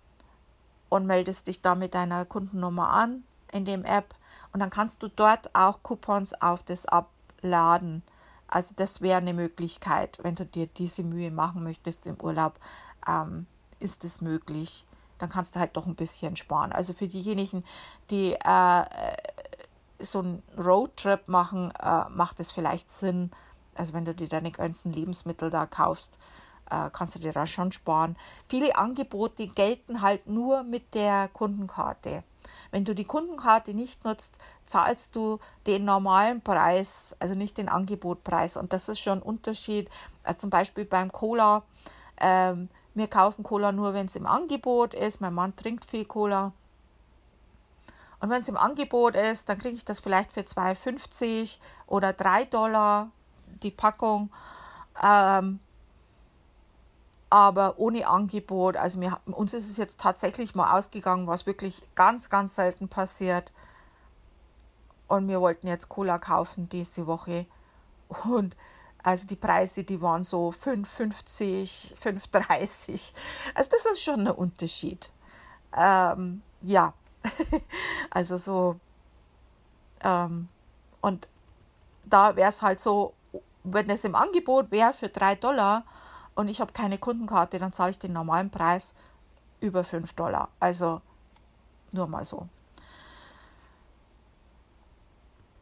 und 0.89 1.07
meldest 1.07 1.47
dich 1.47 1.63
da 1.63 1.75
mit 1.75 1.95
deiner 1.95 2.25
Kundennummer 2.25 2.91
an 2.91 3.25
in 3.53 3.65
dem 3.65 3.85
App 3.85 4.15
und 4.53 4.61
dann 4.61 4.71
kannst 4.71 5.03
du 5.03 5.09
dort 5.09 5.55
auch 5.55 5.83
Coupons 5.83 6.35
auf 6.35 6.63
das 6.63 6.87
abladen. 6.87 8.03
Also 8.47 8.75
das 8.77 9.03
wäre 9.03 9.19
eine 9.19 9.35
Möglichkeit, 9.35 10.19
wenn 10.23 10.35
du 10.35 10.47
dir 10.47 10.67
diese 10.67 11.03
Mühe 11.03 11.31
machen 11.31 11.63
möchtest 11.63 12.07
im 12.07 12.17
Urlaub, 12.21 12.59
ähm, 13.07 13.47
ist 13.79 14.05
es 14.05 14.21
möglich. 14.21 14.87
Dann 15.19 15.29
kannst 15.29 15.55
du 15.55 15.61
halt 15.61 15.77
doch 15.77 15.87
ein 15.87 15.97
bisschen 15.97 16.37
sparen. 16.37 16.73
Also 16.73 16.93
für 16.93 17.09
diejenigen, 17.09 17.65
die 18.11 18.33
äh, 18.33 18.85
so 19.99 20.21
einen 20.21 20.43
Roadtrip 20.57 21.29
machen, 21.29 21.73
äh, 21.73 22.09
macht 22.09 22.41
es 22.41 22.53
vielleicht 22.53 22.89
Sinn. 22.89 23.31
Also 23.75 23.93
wenn 23.93 24.05
du 24.05 24.15
dir 24.15 24.29
deine 24.29 24.51
ganzen 24.51 24.93
Lebensmittel 24.93 25.51
da 25.51 25.67
kaufst, 25.67 26.19
äh, 26.71 26.91
kannst 26.93 27.15
du 27.15 27.19
dir 27.19 27.33
da 27.33 27.47
schon 27.47 27.73
sparen. 27.73 28.17
Viele 28.47 28.77
Angebote 28.77 29.47
gelten 29.47 30.03
halt 30.03 30.27
nur 30.27 30.63
mit 30.63 30.95
der 30.95 31.29
Kundenkarte. 31.29 32.25
Wenn 32.71 32.85
du 32.85 32.95
die 32.95 33.05
Kundenkarte 33.05 33.75
nicht 33.75 34.05
nutzt, 34.05 34.39
zahlst 34.67 35.17
du 35.17 35.39
den 35.67 35.85
normalen 35.85 36.41
Preis, 36.41 37.17
also 37.19 37.35
nicht 37.35 37.59
den 37.59 37.69
Angebotpreis. 37.69 38.57
Und 38.57 38.73
das 38.73 38.89
ist 38.89 39.01
schon 39.01 39.19
ein 39.19 39.23
Unterschied. 39.23 39.89
Also 40.23 40.41
zum 40.41 40.51
Beispiel 40.51 40.85
beim 40.85 41.11
Cola. 41.11 41.63
Ähm, 42.21 42.69
wir 42.95 43.07
kaufen 43.07 43.43
Cola 43.43 43.73
nur, 43.73 43.95
wenn 43.95 44.07
es 44.07 44.17
im 44.17 44.27
Angebot 44.27 44.95
ist. 44.95 45.21
Mein 45.21 45.35
Mann 45.35 45.57
trinkt 45.57 45.85
viel 45.85 46.05
Cola. 46.05 46.53
Und 48.21 48.31
wenn 48.31 48.41
es 48.41 48.49
im 48.49 48.57
Angebot 48.57 49.15
ist, 49.15 49.49
dann 49.49 49.59
kriege 49.59 49.77
ich 49.77 49.85
das 49.85 50.01
vielleicht 50.01 50.33
für 50.33 50.41
2,50 50.41 51.59
oder 51.87 52.13
3 52.13 52.47
Dollar 52.47 53.11
die 53.63 53.71
Packung. 53.71 54.31
Ähm, 55.03 55.61
aber 57.31 57.79
ohne 57.79 58.09
Angebot. 58.09 58.77
Also 58.77 59.01
wir, 59.01 59.19
uns 59.27 59.55
ist 59.55 59.71
es 59.71 59.77
jetzt 59.77 60.01
tatsächlich 60.01 60.55
mal 60.55 60.77
ausgegangen, 60.77 61.27
was 61.27 61.47
wirklich 61.47 61.83
ganz, 61.95 62.31
ganz 62.31 62.55
selten 62.55 62.89
passiert. 62.89 63.53
Und 65.09 65.29
wir 65.29 65.41
wollten 65.41 65.67
jetzt 65.67 65.89
Cola 65.89 66.19
kaufen 66.19 66.69
diese 66.69 67.07
Woche. 67.07 67.47
Und 68.25 68.57
also 69.03 69.27
die 69.27 69.37
Preise, 69.37 69.85
die 69.85 70.01
waren 70.01 70.23
so 70.23 70.51
5,50, 70.51 71.97
5,30. 71.97 73.15
Also 73.55 73.71
das 73.71 73.87
ist 73.87 74.03
schon 74.03 74.27
ein 74.27 74.35
Unterschied. 74.35 75.11
Ähm, 75.77 76.43
ja, 76.63 76.95
also 78.11 78.37
so. 78.37 78.81
Ähm, 80.03 80.49
und 81.01 81.29
da 82.05 82.37
wäre 82.37 82.49
es 82.49 82.63
halt 82.63 82.81
so, 82.81 83.15
wenn 83.65 83.89
es 83.91 84.05
im 84.05 84.15
Angebot 84.15 84.71
wäre 84.71 84.93
für 84.93 85.09
3 85.09 85.37
Dollar, 85.37 85.85
und 86.39 86.47
ich 86.47 86.61
habe 86.61 86.73
keine 86.73 86.99
Kundenkarte, 86.99 87.59
dann 87.59 87.73
zahle 87.73 87.91
ich 87.91 87.99
den 87.99 88.13
normalen 88.13 88.49
Preis 88.49 88.95
über 89.59 89.83
5 89.83 90.13
Dollar. 90.13 90.49
Also 90.61 91.01
nur 91.91 92.07
mal 92.07 92.25
so. 92.25 92.47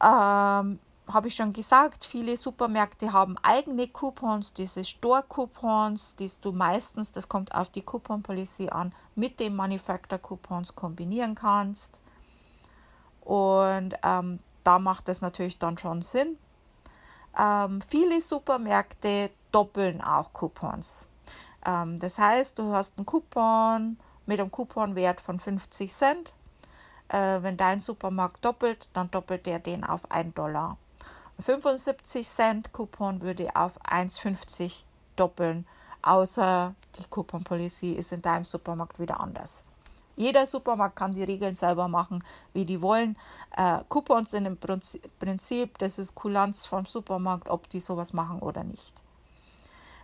Ähm, 0.02 0.78
habe 1.08 1.28
ich 1.28 1.34
schon 1.34 1.54
gesagt, 1.54 2.04
viele 2.04 2.36
Supermärkte 2.36 3.10
haben 3.14 3.38
eigene 3.42 3.88
Coupons, 3.88 4.52
diese 4.52 4.84
Store-Coupons, 4.84 6.16
die 6.16 6.30
du 6.42 6.52
meistens, 6.52 7.10
das 7.10 7.26
kommt 7.26 7.54
auf 7.54 7.70
die 7.70 7.80
Coupon-Policy 7.80 8.68
an, 8.68 8.92
mit 9.14 9.40
den 9.40 9.56
Manufacturer-Coupons 9.56 10.74
kombinieren 10.74 11.34
kannst. 11.34 12.00
Und 13.22 13.94
ähm, 14.02 14.40
da 14.62 14.78
macht 14.78 15.08
es 15.08 15.22
natürlich 15.22 15.58
dann 15.58 15.78
schon 15.78 16.02
Sinn. 16.02 16.36
Ähm, 17.38 17.80
viele 17.80 18.20
Supermärkte 18.20 19.30
doppeln 19.52 20.00
auch 20.00 20.32
Coupons. 20.32 21.08
Ähm, 21.64 21.98
das 21.98 22.18
heißt, 22.18 22.58
du 22.58 22.72
hast 22.72 22.96
einen 22.96 23.06
Coupon 23.06 23.98
mit 24.26 24.40
einem 24.40 24.50
Couponwert 24.50 25.20
von 25.20 25.38
50 25.38 25.92
Cent. 25.92 26.34
Äh, 27.08 27.42
wenn 27.42 27.56
dein 27.56 27.80
Supermarkt 27.80 28.44
doppelt, 28.44 28.88
dann 28.92 29.10
doppelt 29.10 29.46
er 29.46 29.58
den 29.58 29.84
auf 29.84 30.10
1 30.10 30.34
Dollar. 30.34 30.76
75 31.38 32.26
Cent 32.26 32.72
Coupon 32.72 33.20
würde 33.20 33.54
auf 33.54 33.80
1,50 33.82 34.84
doppeln, 35.16 35.66
außer 36.02 36.74
die 36.98 37.04
Coupon 37.10 37.44
Policy 37.44 37.92
ist 37.92 38.12
in 38.12 38.22
deinem 38.22 38.44
Supermarkt 38.44 38.98
wieder 38.98 39.20
anders. 39.20 39.62
Jeder 40.16 40.46
Supermarkt 40.46 40.96
kann 40.96 41.14
die 41.14 41.22
Regeln 41.22 41.54
selber 41.54 41.88
machen, 41.88 42.24
wie 42.52 42.64
die 42.64 42.80
wollen. 42.80 43.16
Äh, 43.56 43.80
Coupons 43.88 44.30
sind 44.30 44.46
im 44.46 44.58
Prinzip, 44.58 45.78
das 45.78 45.98
ist 45.98 46.14
Kulanz 46.14 46.66
vom 46.66 46.86
Supermarkt, 46.86 47.48
ob 47.48 47.68
die 47.68 47.80
sowas 47.80 48.12
machen 48.12 48.40
oder 48.40 48.64
nicht. 48.64 49.02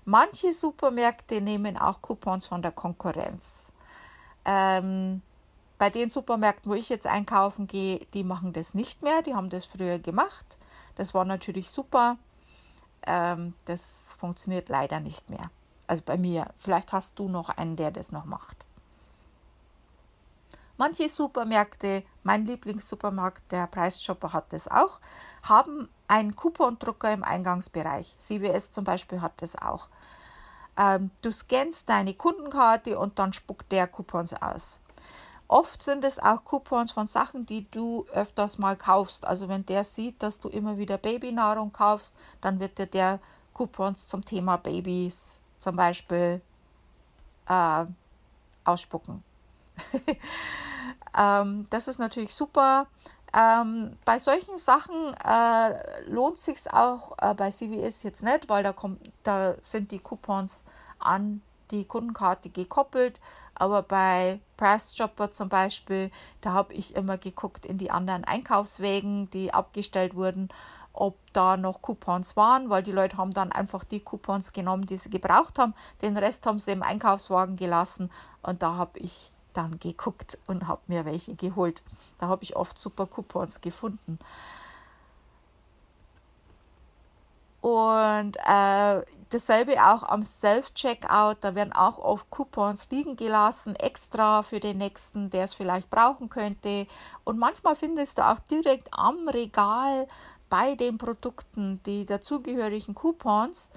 Manche 0.04 0.52
Supermärkte 0.52 1.40
nehmen 1.40 1.76
auch 1.76 2.02
Coupons 2.02 2.46
von 2.46 2.60
der 2.60 2.72
Konkurrenz. 2.72 3.72
Ähm, 4.44 5.22
bei 5.78 5.90
den 5.90 6.10
Supermärkten, 6.10 6.70
wo 6.70 6.74
ich 6.74 6.88
jetzt 6.88 7.06
einkaufen 7.06 7.66
gehe, 7.66 8.00
die 8.12 8.24
machen 8.24 8.52
das 8.52 8.74
nicht 8.74 9.02
mehr. 9.02 9.22
Die 9.22 9.34
haben 9.34 9.48
das 9.48 9.64
früher 9.64 9.98
gemacht. 9.98 10.58
Das 10.96 11.14
war 11.14 11.24
natürlich 11.24 11.70
super. 11.70 12.18
Ähm, 13.06 13.54
das 13.64 14.16
funktioniert 14.18 14.68
leider 14.68 15.00
nicht 15.00 15.30
mehr. 15.30 15.50
Also 15.86 16.02
bei 16.04 16.16
mir. 16.16 16.48
Vielleicht 16.56 16.92
hast 16.92 17.18
du 17.18 17.28
noch 17.28 17.48
einen, 17.48 17.76
der 17.76 17.90
das 17.90 18.12
noch 18.12 18.24
macht. 18.24 18.61
Manche 20.84 21.08
Supermärkte, 21.08 22.02
mein 22.24 22.44
Lieblingssupermarkt, 22.44 23.52
der 23.52 23.68
Preisshopper 23.68 24.32
hat 24.32 24.52
das 24.52 24.66
auch, 24.66 24.98
haben 25.44 25.88
einen 26.08 26.34
Coupondrucker 26.34 27.12
im 27.12 27.22
Eingangsbereich. 27.22 28.18
CBS 28.18 28.72
zum 28.72 28.82
Beispiel 28.82 29.22
hat 29.22 29.30
das 29.36 29.54
auch. 29.54 29.86
Ähm, 30.76 31.12
du 31.22 31.30
scannst 31.30 31.88
deine 31.88 32.14
Kundenkarte 32.14 32.98
und 32.98 33.16
dann 33.20 33.32
spuckt 33.32 33.70
der 33.70 33.86
Coupons 33.86 34.34
aus. 34.34 34.80
Oft 35.46 35.84
sind 35.84 36.02
es 36.02 36.18
auch 36.18 36.42
Coupons 36.44 36.90
von 36.90 37.06
Sachen, 37.06 37.46
die 37.46 37.70
du 37.70 38.04
öfters 38.12 38.58
mal 38.58 38.76
kaufst. 38.76 39.24
Also 39.24 39.48
wenn 39.48 39.64
der 39.64 39.84
sieht, 39.84 40.20
dass 40.20 40.40
du 40.40 40.48
immer 40.48 40.78
wieder 40.78 40.98
Babynahrung 40.98 41.72
kaufst, 41.72 42.12
dann 42.40 42.58
wird 42.58 42.80
dir 42.80 42.86
der 42.86 43.20
Coupons 43.52 44.08
zum 44.08 44.24
Thema 44.24 44.56
Babys 44.56 45.40
zum 45.58 45.76
Beispiel 45.76 46.42
äh, 47.48 47.84
ausspucken. 48.64 49.22
Ähm, 51.16 51.66
das 51.70 51.88
ist 51.88 51.98
natürlich 51.98 52.34
super. 52.34 52.86
Ähm, 53.34 53.96
bei 54.04 54.18
solchen 54.18 54.58
Sachen 54.58 55.14
äh, 55.24 56.10
lohnt 56.10 56.38
sich 56.38 56.72
auch 56.72 57.16
äh, 57.20 57.34
bei 57.34 57.50
CVS 57.50 58.02
jetzt 58.02 58.22
nicht, 58.22 58.48
weil 58.48 58.62
da, 58.62 58.72
kommt, 58.72 59.00
da 59.22 59.54
sind 59.62 59.90
die 59.90 60.00
Coupons 60.00 60.64
an 60.98 61.40
die 61.70 61.86
Kundenkarte 61.86 62.50
gekoppelt. 62.50 63.20
Aber 63.54 63.82
bei 63.82 64.40
Price 64.56 64.96
Shopper 64.96 65.30
zum 65.30 65.48
Beispiel, 65.48 66.10
da 66.40 66.52
habe 66.52 66.74
ich 66.74 66.94
immer 66.94 67.18
geguckt 67.18 67.64
in 67.64 67.78
die 67.78 67.90
anderen 67.90 68.24
Einkaufswegen, 68.24 69.30
die 69.30 69.52
abgestellt 69.52 70.14
wurden, 70.14 70.48
ob 70.92 71.16
da 71.32 71.56
noch 71.56 71.80
Coupons 71.80 72.36
waren, 72.36 72.68
weil 72.68 72.82
die 72.82 72.92
Leute 72.92 73.16
haben 73.16 73.32
dann 73.32 73.52
einfach 73.52 73.84
die 73.84 74.00
Coupons 74.00 74.52
genommen, 74.52 74.84
die 74.84 74.98
sie 74.98 75.10
gebraucht 75.10 75.58
haben. 75.58 75.74
Den 76.02 76.16
Rest 76.16 76.46
haben 76.46 76.58
sie 76.58 76.72
im 76.72 76.82
Einkaufswagen 76.82 77.56
gelassen 77.56 78.10
und 78.42 78.62
da 78.62 78.76
habe 78.76 78.98
ich 78.98 79.31
dann 79.52 79.78
geguckt 79.78 80.38
und 80.46 80.66
habe 80.68 80.82
mir 80.86 81.04
welche 81.04 81.34
geholt. 81.34 81.82
Da 82.18 82.28
habe 82.28 82.42
ich 82.42 82.56
oft 82.56 82.78
super 82.78 83.06
Coupons 83.06 83.60
gefunden. 83.60 84.18
Und 87.60 88.36
äh, 88.44 89.02
dasselbe 89.30 89.74
auch 89.84 90.02
am 90.02 90.24
Self-Checkout, 90.24 91.38
da 91.42 91.54
werden 91.54 91.72
auch 91.72 91.98
oft 91.98 92.28
Coupons 92.28 92.90
liegen 92.90 93.14
gelassen, 93.14 93.76
extra 93.76 94.42
für 94.42 94.58
den 94.58 94.78
nächsten, 94.78 95.30
der 95.30 95.44
es 95.44 95.54
vielleicht 95.54 95.88
brauchen 95.88 96.28
könnte. 96.28 96.86
Und 97.22 97.38
manchmal 97.38 97.76
findest 97.76 98.18
du 98.18 98.26
auch 98.26 98.40
direkt 98.40 98.88
am 98.90 99.28
Regal 99.28 100.08
bei 100.50 100.74
den 100.74 100.98
Produkten 100.98 101.80
die 101.84 102.04
dazugehörigen 102.04 102.94
Coupons. 102.94 103.70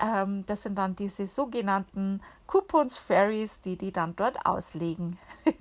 Ähm, 0.00 0.46
das 0.46 0.62
sind 0.62 0.76
dann 0.76 0.94
diese 0.94 1.26
sogenannten 1.26 2.22
Coupons 2.46 2.98
Fairies, 2.98 3.60
die 3.60 3.76
die 3.76 3.92
dann 3.92 4.14
dort 4.16 4.46
auslegen. 4.46 5.18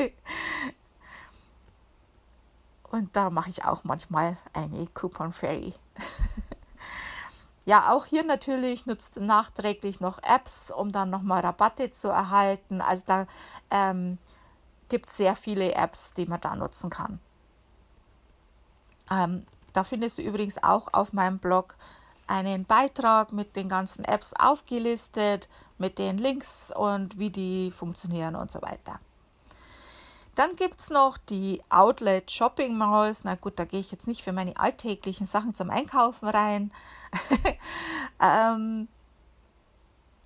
Und 2.89 3.15
da 3.15 3.30
mache 3.30 3.50
ich 3.50 3.65
auch 3.65 3.84
manchmal 3.84 4.38
eine 4.54 4.88
Coupon 4.88 5.34
Fairy. 5.34 5.73
ja, 7.65 7.91
auch 7.91 8.06
hier 8.06 8.23
natürlich 8.23 8.86
nutzt 8.86 9.17
nachträglich 9.17 10.00
noch 10.00 10.19
Apps, 10.23 10.71
um 10.71 10.91
dann 10.91 11.10
nochmal 11.10 11.41
Rabatte 11.41 11.91
zu 11.91 12.08
erhalten. 12.08 12.80
Also 12.80 13.04
da 13.08 13.28
ähm, 13.71 14.19
gibt 14.88 15.08
es 15.08 15.17
sehr 15.17 15.36
viele 15.36 15.73
Apps, 15.73 16.13
die 16.13 16.28
man 16.28 16.39
da 16.39 16.56
nutzen 16.56 16.89
kann. 16.89 17.19
Ähm, 19.12 19.45
da 19.73 19.84
findest 19.84 20.17
du 20.17 20.21
übrigens 20.21 20.63
auch 20.63 20.93
auf 20.93 21.13
meinem 21.13 21.39
Blog 21.39 21.76
einen 22.28 22.66
Beitrag 22.66 23.32
mit 23.32 23.56
den 23.56 23.70
ganzen 23.70 24.04
Apps 24.06 24.34
aufgelistet, 24.34 25.50
mit 25.78 25.98
den 25.98 26.18
Links 26.18 26.72
und 26.76 27.18
wie 27.18 27.30
die 27.30 27.72
funktionieren 27.72 28.36
und 28.36 28.52
so 28.52 28.62
weiter. 28.62 29.00
Dann 30.36 30.56
gibt 30.56 30.80
es 30.80 30.92
noch 30.92 31.18
die 31.18 31.63
Outlet 31.70 32.30
Shopping 32.30 32.78
Malls. 32.78 33.24
Na 33.24 33.34
gut, 33.34 33.58
da 33.58 33.66
gehe 33.66 33.80
ich 33.80 33.92
jetzt 33.92 34.08
nicht 34.08 34.24
für 34.24 34.34
meine 34.34 34.56
alltäglichen 34.56 35.26
Sachen 35.26 35.56
zum 35.56 35.72
Einkaufen 35.72 36.30
rein. 36.30 36.72
ähm, 38.22 38.88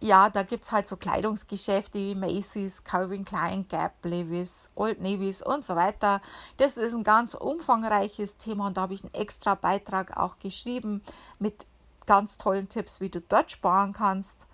ja, 0.02 0.30
da 0.30 0.44
gibt 0.44 0.64
es 0.64 0.72
halt 0.72 0.86
so 0.86 0.98
Kleidungsgeschäfte 0.98 1.98
wie 2.00 2.16
Macy's, 2.16 2.84
Calvin 2.84 3.24
Klein, 3.24 3.68
Gap, 3.70 4.04
Levi's, 4.04 4.70
Old 4.76 5.00
Navy's 5.00 5.42
und 5.42 5.64
so 5.64 5.78
weiter. 5.78 6.22
Das 6.58 6.76
ist 6.76 6.94
ein 6.94 7.04
ganz 7.04 7.36
umfangreiches 7.36 8.36
Thema 8.36 8.68
und 8.68 8.76
da 8.76 8.82
habe 8.82 8.96
ich 8.96 9.04
einen 9.04 9.14
extra 9.14 9.56
Beitrag 9.56 10.18
auch 10.18 10.40
geschrieben 10.40 11.04
mit 11.40 11.68
ganz 12.06 12.38
tollen 12.38 12.70
Tipps, 12.70 13.02
wie 13.02 13.10
du 13.10 13.22
dort 13.22 13.52
sparen 13.52 13.94
kannst. 13.94 14.48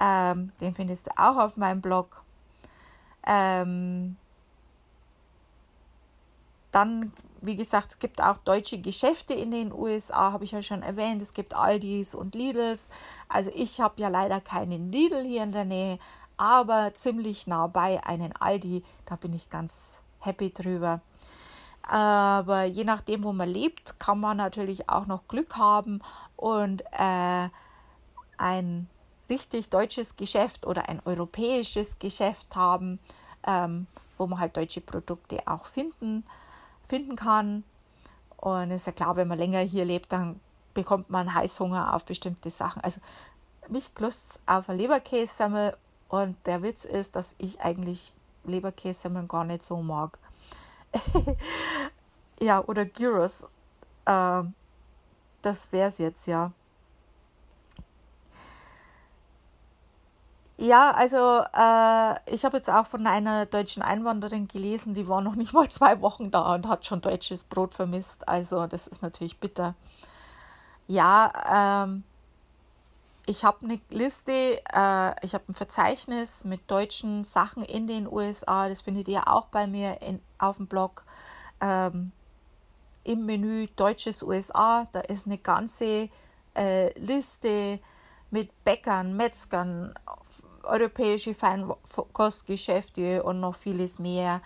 Ähm, 0.00 0.52
den 0.60 0.74
findest 0.74 1.06
du 1.06 1.10
auch 1.16 1.36
auf 1.36 1.56
meinem 1.56 1.80
Blog. 1.80 2.22
Ähm, 3.26 4.16
dann, 6.72 7.12
wie 7.40 7.56
gesagt, 7.56 7.92
es 7.92 7.98
gibt 7.98 8.22
auch 8.22 8.38
deutsche 8.38 8.78
Geschäfte 8.78 9.34
in 9.34 9.52
den 9.52 9.72
USA, 9.72 10.32
habe 10.32 10.44
ich 10.44 10.50
ja 10.50 10.62
schon 10.62 10.82
erwähnt. 10.82 11.22
Es 11.22 11.32
gibt 11.32 11.54
Aldis 11.54 12.14
und 12.14 12.34
Lidls. 12.34 12.90
Also 13.28 13.50
ich 13.54 13.80
habe 13.80 14.00
ja 14.00 14.08
leider 14.08 14.40
keinen 14.40 14.90
Lidl 14.90 15.24
hier 15.24 15.44
in 15.44 15.52
der 15.52 15.64
Nähe, 15.64 15.98
aber 16.36 16.92
ziemlich 16.94 17.46
nah 17.46 17.68
bei 17.68 18.04
einen 18.04 18.34
Aldi. 18.34 18.82
Da 19.06 19.16
bin 19.16 19.32
ich 19.32 19.50
ganz 19.50 20.02
happy 20.18 20.52
drüber. 20.52 21.00
Aber 21.82 22.64
je 22.64 22.84
nachdem, 22.84 23.24
wo 23.24 23.32
man 23.32 23.48
lebt, 23.48 24.00
kann 24.00 24.18
man 24.18 24.38
natürlich 24.38 24.88
auch 24.88 25.06
noch 25.06 25.28
Glück 25.28 25.56
haben 25.56 26.00
und 26.36 26.82
äh, 26.92 27.48
ein 28.36 28.88
richtig 29.30 29.70
deutsches 29.70 30.16
Geschäft 30.16 30.66
oder 30.66 30.88
ein 30.88 31.00
europäisches 31.04 31.98
Geschäft 31.98 32.54
haben, 32.56 32.98
ähm, 33.46 33.86
wo 34.18 34.26
man 34.26 34.40
halt 34.40 34.56
deutsche 34.56 34.80
Produkte 34.80 35.38
auch 35.46 35.66
finden 35.66 36.24
finden 36.86 37.16
kann. 37.16 37.64
Und 38.36 38.70
es 38.70 38.82
ist 38.82 38.86
ja 38.86 38.92
klar, 38.92 39.16
wenn 39.16 39.28
man 39.28 39.38
länger 39.38 39.60
hier 39.60 39.84
lebt, 39.84 40.12
dann 40.12 40.40
bekommt 40.74 41.10
man 41.10 41.32
Heißhunger 41.34 41.94
auf 41.94 42.04
bestimmte 42.04 42.50
Sachen. 42.50 42.82
Also 42.82 43.00
mich 43.68 43.90
lust 43.98 44.40
auf 44.46 44.68
ein 44.68 44.76
Leberkässemmel 44.76 45.76
und 46.08 46.36
der 46.46 46.62
Witz 46.62 46.84
ist, 46.84 47.16
dass 47.16 47.34
ich 47.38 47.60
eigentlich 47.60 48.12
Leberkässemmeln 48.44 49.28
gar 49.28 49.44
nicht 49.44 49.62
so 49.62 49.80
mag. 49.82 50.18
ja, 52.40 52.62
oder 52.64 52.84
Gyros. 52.84 53.48
Äh, 54.04 54.42
das 55.44 55.72
wäre 55.72 55.88
es 55.88 55.98
jetzt, 55.98 56.26
ja. 56.26 56.52
Ja, 60.56 60.92
also 60.92 61.40
äh, 61.52 62.32
ich 62.32 62.44
habe 62.44 62.58
jetzt 62.58 62.70
auch 62.70 62.86
von 62.86 63.06
einer 63.08 63.44
deutschen 63.44 63.82
Einwanderin 63.82 64.46
gelesen, 64.46 64.94
die 64.94 65.08
war 65.08 65.20
noch 65.20 65.34
nicht 65.34 65.52
mal 65.52 65.68
zwei 65.68 66.00
Wochen 66.00 66.30
da 66.30 66.54
und 66.54 66.68
hat 66.68 66.86
schon 66.86 67.00
deutsches 67.00 67.44
Brot 67.44 67.74
vermisst. 67.74 68.28
Also 68.28 68.66
das 68.66 68.86
ist 68.86 69.02
natürlich 69.02 69.40
bitter. 69.40 69.74
Ja, 70.86 71.84
ähm, 71.84 72.04
ich 73.26 73.44
habe 73.44 73.64
eine 73.64 73.80
Liste, 73.90 74.32
äh, 74.32 75.24
ich 75.24 75.34
habe 75.34 75.44
ein 75.48 75.54
Verzeichnis 75.54 76.44
mit 76.44 76.70
deutschen 76.70 77.24
Sachen 77.24 77.64
in 77.64 77.86
den 77.86 78.06
USA. 78.10 78.68
Das 78.68 78.82
findet 78.82 79.08
ihr 79.08 79.26
auch 79.28 79.46
bei 79.46 79.66
mir 79.66 80.00
in, 80.02 80.20
auf 80.38 80.58
dem 80.58 80.66
Blog. 80.66 81.04
Ähm, 81.60 82.12
Im 83.04 83.26
Menü 83.26 83.68
Deutsches 83.76 84.22
USA, 84.22 84.86
da 84.92 85.00
ist 85.00 85.26
eine 85.26 85.38
ganze 85.38 86.08
äh, 86.56 86.98
Liste 86.98 87.78
mit 88.30 88.64
Bäckern, 88.64 89.16
Metzgern, 89.16 89.94
europäische 90.62 91.34
Feinkostgeschäfte 91.34 93.22
und 93.22 93.40
noch 93.40 93.54
vieles 93.54 93.98
mehr, 93.98 94.40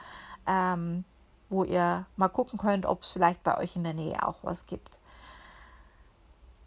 ähm, 0.47 1.05
wo 1.49 1.65
ihr 1.65 2.07
mal 2.17 2.29
gucken 2.29 2.59
könnt, 2.59 2.85
ob 2.85 3.03
es 3.03 3.13
vielleicht 3.13 3.43
bei 3.43 3.57
euch 3.59 3.77
in 3.77 3.85
der 3.85 3.95
Nähe 3.95 4.27
auch 4.27 4.39
was 4.43 4.67
gibt. 4.67 4.99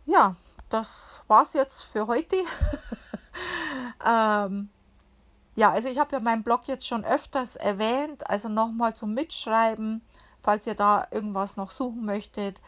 Ja, 0.06 0.36
das 0.70 1.22
war's 1.28 1.54
jetzt 1.54 1.82
für 1.82 2.08
heute. 2.08 2.38
ähm, 4.06 4.70
ja, 5.56 5.72
also 5.72 5.90
ich 5.90 6.00
habe 6.00 6.16
ja 6.16 6.20
meinen 6.20 6.44
Blog 6.44 6.68
jetzt 6.68 6.88
schon 6.88 7.04
öfters 7.04 7.56
erwähnt, 7.56 8.28
also 8.30 8.48
nochmal 8.50 8.96
zum 8.96 9.14
Mitschreiben, 9.14 10.02
falls 10.42 10.68
ihr 10.68 10.76
da 10.76 11.08
irgendwas 11.12 11.58
noch 11.58 11.72
suchen 11.72 12.06
möchtet. 12.06 12.62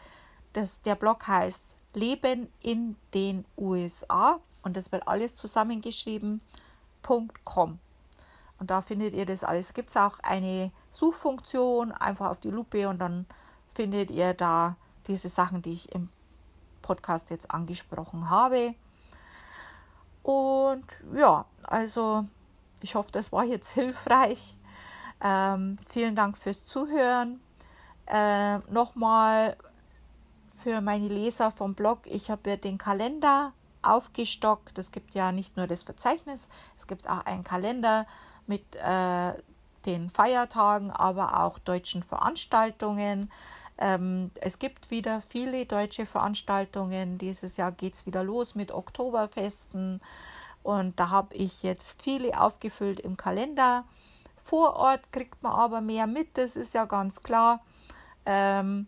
Das, 0.52 0.82
der 0.82 0.94
Blog 0.94 1.26
heißt 1.26 1.76
Leben 1.94 2.52
in 2.60 2.96
den 3.12 3.44
USA 3.56 4.40
und 4.62 4.76
das 4.76 4.92
wird 4.92 5.06
alles 5.06 5.34
zusammengeschrieben 5.34 6.40
www.lupe.com. 7.04 7.78
Und 8.58 8.70
da 8.70 8.80
findet 8.80 9.14
ihr 9.14 9.26
das 9.26 9.44
alles. 9.44 9.74
Gibt 9.74 9.90
es 9.90 9.96
auch 9.96 10.18
eine 10.22 10.70
Suchfunktion, 10.90 11.92
einfach 11.92 12.30
auf 12.30 12.40
die 12.40 12.50
Lupe 12.50 12.88
und 12.88 12.98
dann 12.98 13.26
findet 13.74 14.10
ihr 14.10 14.32
da 14.34 14.76
diese 15.06 15.28
Sachen, 15.28 15.60
die 15.60 15.72
ich 15.72 15.92
im 15.92 16.08
Podcast 16.82 17.30
jetzt 17.30 17.50
angesprochen 17.50 18.30
habe. 18.30 18.74
Und 20.22 20.84
ja, 21.14 21.44
also 21.64 22.26
ich 22.80 22.94
hoffe, 22.94 23.10
das 23.12 23.32
war 23.32 23.44
jetzt 23.44 23.70
hilfreich. 23.74 24.56
Ähm, 25.22 25.78
vielen 25.88 26.14
Dank 26.14 26.38
fürs 26.38 26.64
Zuhören. 26.64 27.40
Äh, 28.06 28.58
Nochmal 28.70 29.56
für 30.54 30.80
meine 30.80 31.08
Leser 31.08 31.50
vom 31.50 31.74
Blog, 31.74 32.00
ich 32.06 32.30
habe 32.30 32.50
ja 32.50 32.56
den 32.56 32.78
Kalender 32.78 33.52
aufgestockt. 33.82 34.78
Es 34.78 34.92
gibt 34.92 35.14
ja 35.14 35.32
nicht 35.32 35.56
nur 35.56 35.66
das 35.66 35.84
Verzeichnis, 35.84 36.48
es 36.76 36.86
gibt 36.86 37.08
auch 37.08 37.26
einen 37.26 37.44
Kalender 37.44 38.06
mit 38.46 38.62
äh, 38.76 39.32
den 39.86 40.10
Feiertagen, 40.10 40.90
aber 40.90 41.42
auch 41.42 41.58
deutschen 41.58 42.02
Veranstaltungen. 42.02 43.30
Ähm, 43.76 44.30
es 44.40 44.58
gibt 44.58 44.90
wieder 44.90 45.20
viele 45.20 45.66
deutsche 45.66 46.06
Veranstaltungen. 46.06 47.18
Dieses 47.18 47.56
Jahr 47.56 47.72
geht 47.72 47.94
es 47.94 48.06
wieder 48.06 48.22
los 48.22 48.54
mit 48.54 48.72
Oktoberfesten. 48.72 50.00
Und 50.62 50.98
da 50.98 51.10
habe 51.10 51.34
ich 51.34 51.62
jetzt 51.62 52.00
viele 52.00 52.40
aufgefüllt 52.40 53.00
im 53.00 53.16
Kalender. 53.16 53.84
Vor 54.36 54.76
Ort 54.76 55.12
kriegt 55.12 55.42
man 55.42 55.52
aber 55.52 55.80
mehr 55.80 56.06
mit, 56.06 56.38
das 56.38 56.56
ist 56.56 56.74
ja 56.74 56.84
ganz 56.84 57.22
klar. 57.22 57.60
Ähm, 58.26 58.86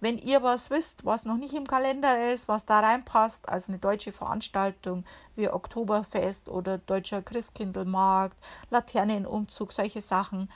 wenn 0.00 0.18
ihr 0.18 0.42
was 0.42 0.70
wisst, 0.70 1.04
was 1.04 1.24
noch 1.24 1.36
nicht 1.36 1.54
im 1.54 1.66
Kalender 1.66 2.32
ist, 2.32 2.46
was 2.46 2.66
da 2.66 2.80
reinpasst, 2.80 3.48
also 3.48 3.72
eine 3.72 3.80
deutsche 3.80 4.12
Veranstaltung 4.12 5.04
wie 5.34 5.48
Oktoberfest 5.48 6.48
oder 6.48 6.78
Deutscher 6.78 7.20
Christkindlmarkt, 7.20 8.36
Laternenumzug, 8.70 9.72
solche 9.72 10.00
Sachen, 10.00 10.48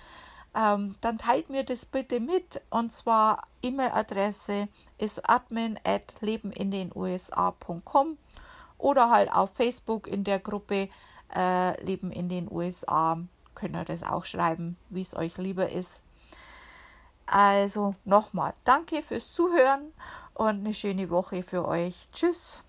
ähm, 0.54 0.92
dann 1.00 1.18
teilt 1.18 1.50
mir 1.50 1.64
das 1.64 1.86
bitte 1.86 2.20
mit. 2.20 2.60
Und 2.70 2.92
zwar 2.92 3.42
E-Mail-Adresse 3.62 4.68
ist 4.98 5.28
admin 5.28 5.78
at 5.82 6.14
lebenindenusa.com 6.20 8.18
oder 8.78 9.10
halt 9.10 9.32
auf 9.32 9.52
Facebook 9.54 10.06
in 10.06 10.22
der 10.22 10.38
Gruppe 10.38 10.88
äh, 11.34 11.82
Leben 11.82 12.12
in 12.12 12.28
den 12.28 12.48
USA. 12.50 13.18
Könnt 13.54 13.74
ihr 13.74 13.84
das 13.84 14.04
auch 14.04 14.24
schreiben, 14.24 14.76
wie 14.88 15.02
es 15.02 15.16
euch 15.16 15.36
lieber 15.38 15.70
ist. 15.70 16.00
Also 17.26 17.94
nochmal, 18.04 18.54
danke 18.64 19.02
fürs 19.02 19.32
Zuhören 19.32 19.92
und 20.34 20.48
eine 20.48 20.74
schöne 20.74 21.10
Woche 21.10 21.42
für 21.42 21.66
euch. 21.66 22.08
Tschüss. 22.12 22.62